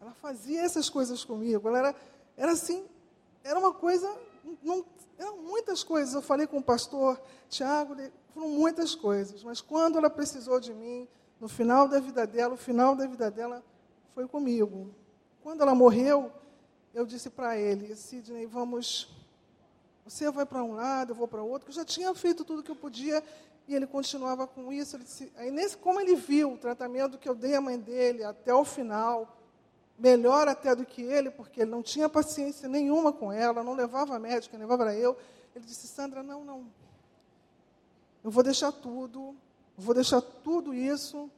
[0.00, 1.66] Ela fazia essas coisas comigo.
[1.66, 1.96] Ela era,
[2.36, 2.86] era assim,
[3.42, 4.08] era uma coisa,
[4.62, 4.86] não,
[5.18, 6.14] eram muitas coisas.
[6.14, 7.96] Eu falei com o pastor Tiago,
[8.32, 9.42] foram muitas coisas.
[9.42, 11.08] Mas quando ela precisou de mim,
[11.40, 13.60] no final da vida dela, o final da vida dela
[14.14, 14.94] foi comigo.
[15.42, 16.30] Quando ela morreu,
[16.94, 19.08] eu disse para ele, Sidney, vamos
[20.04, 21.68] você vai para um lado, eu vou para outro.
[21.68, 23.22] Eu já tinha feito tudo que eu podia
[23.68, 24.96] e ele continuava com isso.
[24.96, 28.24] Ele disse, aí nesse, como ele viu o tratamento que eu dei à mãe dele
[28.24, 29.36] até o final,
[29.98, 34.18] melhor até do que ele, porque ele não tinha paciência nenhuma com ela, não levava
[34.18, 35.16] médica, levava eu.
[35.54, 36.66] Ele disse, Sandra, não, não.
[38.24, 39.36] Eu vou deixar tudo,
[39.76, 41.30] vou deixar tudo isso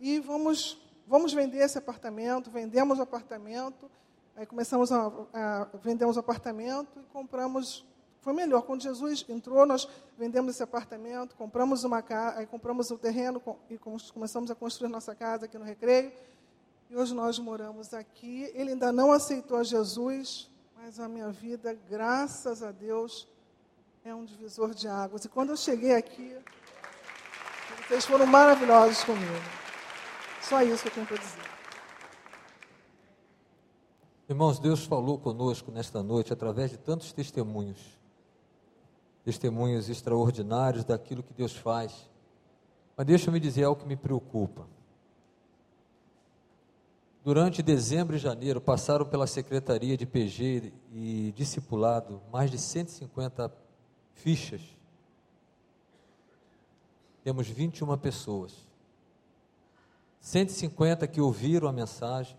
[0.00, 2.50] e vamos, vamos vender esse apartamento.
[2.50, 3.90] Vendemos o apartamento
[4.38, 7.84] Aí começamos a, a o apartamento e compramos.
[8.20, 8.62] Foi melhor.
[8.62, 13.76] Quando Jesus entrou, nós vendemos esse apartamento, compramos uma casa, compramos o terreno e
[14.14, 16.12] começamos a construir nossa casa aqui no Recreio.
[16.88, 18.48] E hoje nós moramos aqui.
[18.54, 23.26] Ele ainda não aceitou a Jesus, mas a minha vida, graças a Deus,
[24.04, 25.24] é um divisor de águas.
[25.24, 26.36] E quando eu cheguei aqui,
[27.88, 29.34] vocês foram maravilhosos comigo.
[30.40, 31.47] Só isso que eu tenho para dizer.
[34.28, 37.78] Irmãos, Deus falou conosco nesta noite através de tantos testemunhos,
[39.24, 42.10] testemunhos extraordinários daquilo que Deus faz.
[42.94, 44.66] Mas deixa-me dizer algo que me preocupa.
[47.24, 53.50] Durante dezembro e janeiro passaram pela Secretaria de PG e Discipulado mais de 150
[54.12, 54.60] fichas.
[57.24, 58.54] Temos 21 pessoas.
[60.20, 62.36] 150 que ouviram a mensagem,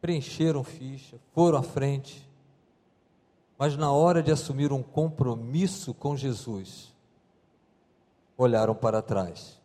[0.00, 2.26] preencheram ficha, foram à frente,
[3.58, 6.94] mas na hora de assumir um compromisso com Jesus,
[8.36, 9.60] olharam para trás,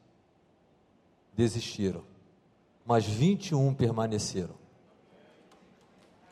[1.33, 2.03] desistiram,
[2.85, 4.55] mas 21 permaneceram.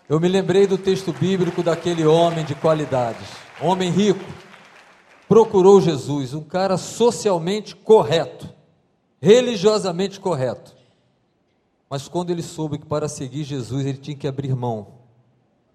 [0.07, 3.27] Eu me lembrei do texto bíblico daquele homem de qualidades,
[3.61, 4.23] homem rico,
[5.27, 8.51] procurou Jesus, um cara socialmente correto,
[9.21, 10.78] religiosamente correto.
[11.89, 14.99] Mas quando ele soube que para seguir Jesus ele tinha que abrir mão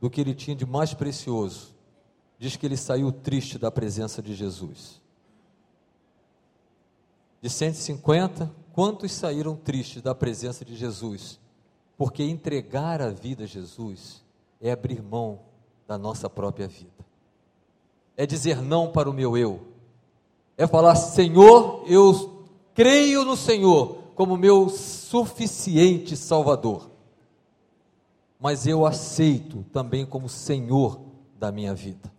[0.00, 1.74] do que ele tinha de mais precioso,
[2.38, 5.02] diz que ele saiu triste da presença de Jesus.
[7.42, 11.40] De 150, quantos saíram tristes da presença de Jesus?
[11.96, 14.24] Porque entregar a vida a Jesus
[14.60, 15.40] é abrir mão
[15.86, 17.04] da nossa própria vida.
[18.16, 19.60] É dizer não para o meu eu.
[20.56, 26.90] É falar, Senhor, eu creio no Senhor, como meu suficiente Salvador,
[28.38, 31.00] mas eu aceito também como Senhor
[31.38, 32.12] da minha vida.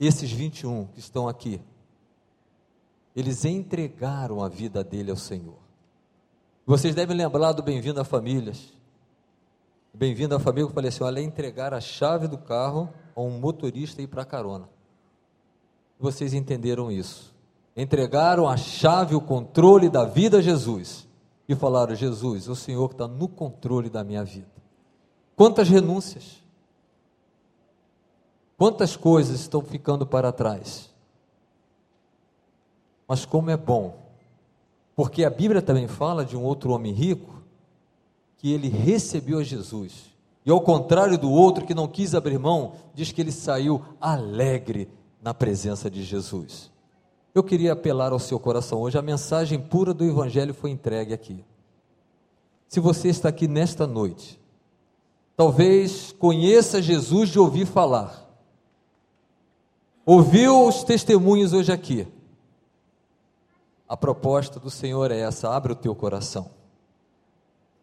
[0.00, 1.60] Esses 21 que estão aqui,
[3.14, 5.58] eles entregaram a vida dele ao Senhor.
[6.64, 8.72] Vocês devem lembrar do Bem-vindo a Famílias.
[9.92, 13.40] Bem-vindo à família, eu falei assim: olha, é entregar a chave do carro a um
[13.40, 14.68] motorista e ir para carona.
[15.98, 17.34] Vocês entenderam isso.
[17.76, 21.07] Entregaram a chave, o controle da vida a Jesus
[21.48, 24.46] e falaram: Jesus, o Senhor está no controle da minha vida.
[25.34, 26.42] Quantas renúncias,
[28.58, 30.90] Quantas coisas estão ficando para trás?
[33.06, 33.96] Mas como é bom,
[34.96, 37.40] porque a Bíblia também fala de um outro homem rico
[38.36, 40.06] que ele recebeu a Jesus.
[40.44, 44.88] E ao contrário do outro que não quis abrir mão, diz que ele saiu alegre
[45.22, 46.68] na presença de Jesus.
[47.38, 51.44] Eu queria apelar ao seu coração hoje, a mensagem pura do Evangelho foi entregue aqui.
[52.66, 54.40] Se você está aqui nesta noite,
[55.36, 58.28] talvez conheça Jesus de ouvir falar,
[60.04, 62.08] ouviu os testemunhos hoje aqui.
[63.88, 66.50] A proposta do Senhor é essa: abre o teu coração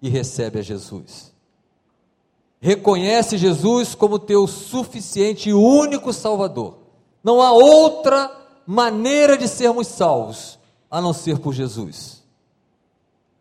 [0.02, 1.34] e recebe a Jesus.
[2.60, 6.80] Reconhece Jesus como teu suficiente e único Salvador.
[7.24, 10.60] Não há outra maneira de sermos salvos
[10.90, 12.24] a não ser por Jesus.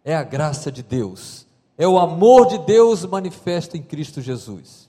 [0.04, 1.46] É a graça de Deus,
[1.78, 4.88] é o amor de Deus manifesto em Cristo Jesus.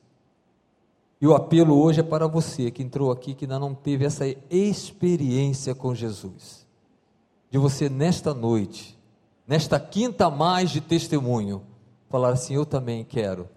[1.21, 4.25] E o apelo hoje é para você que entrou aqui, que ainda não teve essa
[4.49, 6.65] experiência com Jesus.
[7.49, 8.97] De você nesta noite,
[9.47, 11.63] nesta quinta mais de testemunho,
[12.09, 13.47] falar assim: Eu também quero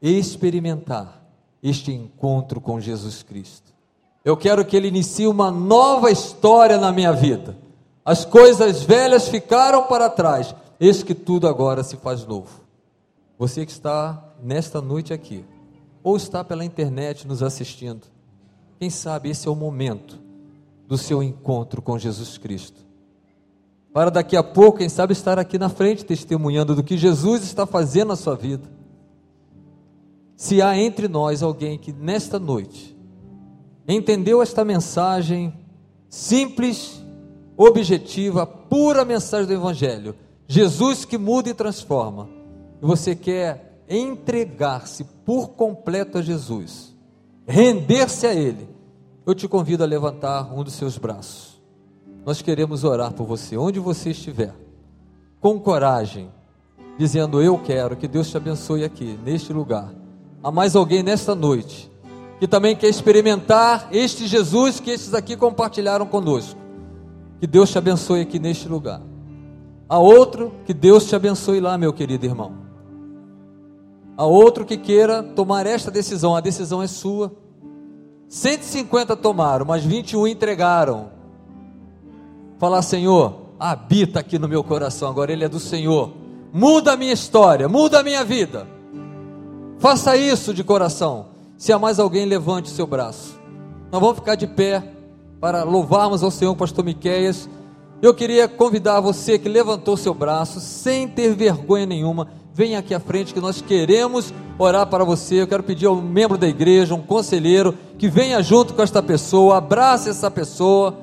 [0.00, 1.22] experimentar
[1.62, 3.75] este encontro com Jesus Cristo.
[4.26, 7.56] Eu quero que Ele inicie uma nova história na minha vida.
[8.04, 12.48] As coisas velhas ficaram para trás, eis que tudo agora se faz novo.
[13.38, 15.44] Você que está nesta noite aqui,
[16.02, 18.02] ou está pela internet nos assistindo,
[18.80, 20.18] quem sabe esse é o momento
[20.88, 22.84] do seu encontro com Jesus Cristo.
[23.92, 27.64] Para daqui a pouco, quem sabe, estar aqui na frente testemunhando do que Jesus está
[27.64, 28.68] fazendo na sua vida.
[30.34, 32.95] Se há entre nós alguém que nesta noite
[33.88, 35.52] entendeu esta mensagem
[36.08, 37.02] simples,
[37.56, 40.14] objetiva, pura mensagem do Evangelho.
[40.48, 42.28] Jesus que muda e transforma.
[42.82, 46.94] E você quer entregar-se por completo a Jesus,
[47.46, 48.68] render-se a Ele.
[49.24, 51.60] Eu te convido a levantar um dos seus braços.
[52.24, 54.54] Nós queremos orar por você, onde você estiver,
[55.40, 56.28] com coragem,
[56.98, 59.92] dizendo: Eu quero que Deus te abençoe aqui, neste lugar.
[60.42, 61.90] Há mais alguém nesta noite
[62.38, 66.58] que também quer experimentar este Jesus que estes aqui compartilharam conosco.
[67.40, 69.00] Que Deus te abençoe aqui neste lugar.
[69.88, 72.52] Há outro que Deus te abençoe lá, meu querido irmão.
[74.16, 77.32] Há outro que queira tomar esta decisão, a decisão é sua.
[78.28, 81.10] 150 tomaram, mas 21 entregaram.
[82.58, 86.12] Falar, Senhor, habita aqui no meu coração, agora ele é do Senhor.
[86.52, 88.66] Muda a minha história, muda a minha vida.
[89.78, 91.35] Faça isso de coração.
[91.56, 93.40] Se há mais alguém, levante seu braço.
[93.90, 94.82] Nós vamos ficar de pé
[95.40, 97.48] para louvarmos ao Senhor, pastor Miqueias.
[98.02, 103.00] Eu queria convidar você que levantou seu braço, sem ter vergonha nenhuma, venha aqui à
[103.00, 105.40] frente que nós queremos orar para você.
[105.40, 109.56] Eu quero pedir ao membro da igreja, um conselheiro, que venha junto com esta pessoa,
[109.56, 110.94] abrace essa pessoa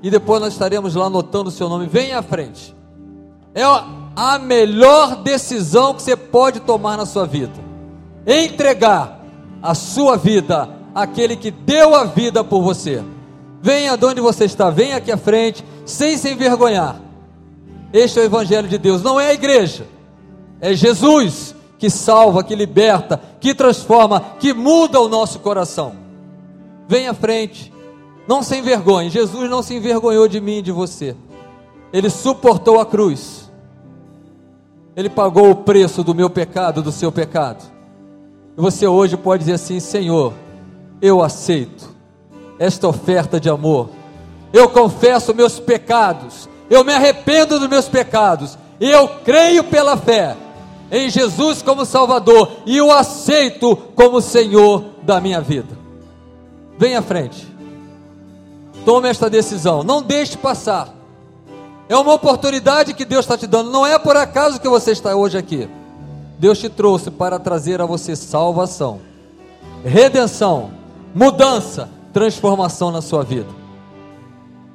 [0.00, 1.86] e depois nós estaremos lá anotando o seu nome.
[1.86, 2.74] Venha à frente.
[3.52, 3.64] É
[4.14, 7.54] a melhor decisão que você pode tomar na sua vida.
[8.24, 9.17] Entregar
[9.62, 13.02] a sua vida àquele que deu a vida por você.
[13.60, 17.00] Venha de onde você está, venha aqui à frente, sem se envergonhar.
[17.92, 19.86] Este é o Evangelho de Deus, não é a igreja,
[20.60, 25.94] é Jesus que salva, que liberta, que transforma, que muda o nosso coração.
[26.88, 27.72] Venha à frente,
[28.26, 29.10] não se envergonhe.
[29.10, 31.16] Jesus não se envergonhou de mim e de você,
[31.92, 33.50] ele suportou a cruz,
[34.94, 37.77] ele pagou o preço do meu pecado, do seu pecado.
[38.58, 40.34] E você hoje pode dizer assim: Senhor,
[41.00, 41.88] eu aceito
[42.58, 43.88] esta oferta de amor.
[44.52, 46.48] Eu confesso meus pecados.
[46.68, 48.58] Eu me arrependo dos meus pecados.
[48.80, 50.36] Eu creio pela fé
[50.90, 55.78] em Jesus como Salvador e o aceito como Senhor da minha vida.
[56.76, 57.46] Venha à frente.
[58.84, 59.84] Tome esta decisão.
[59.84, 60.92] Não deixe passar.
[61.88, 63.70] É uma oportunidade que Deus está te dando.
[63.70, 65.68] Não é por acaso que você está hoje aqui.
[66.38, 69.00] Deus te trouxe para trazer a você salvação,
[69.84, 70.70] redenção,
[71.14, 73.48] mudança, transformação na sua vida.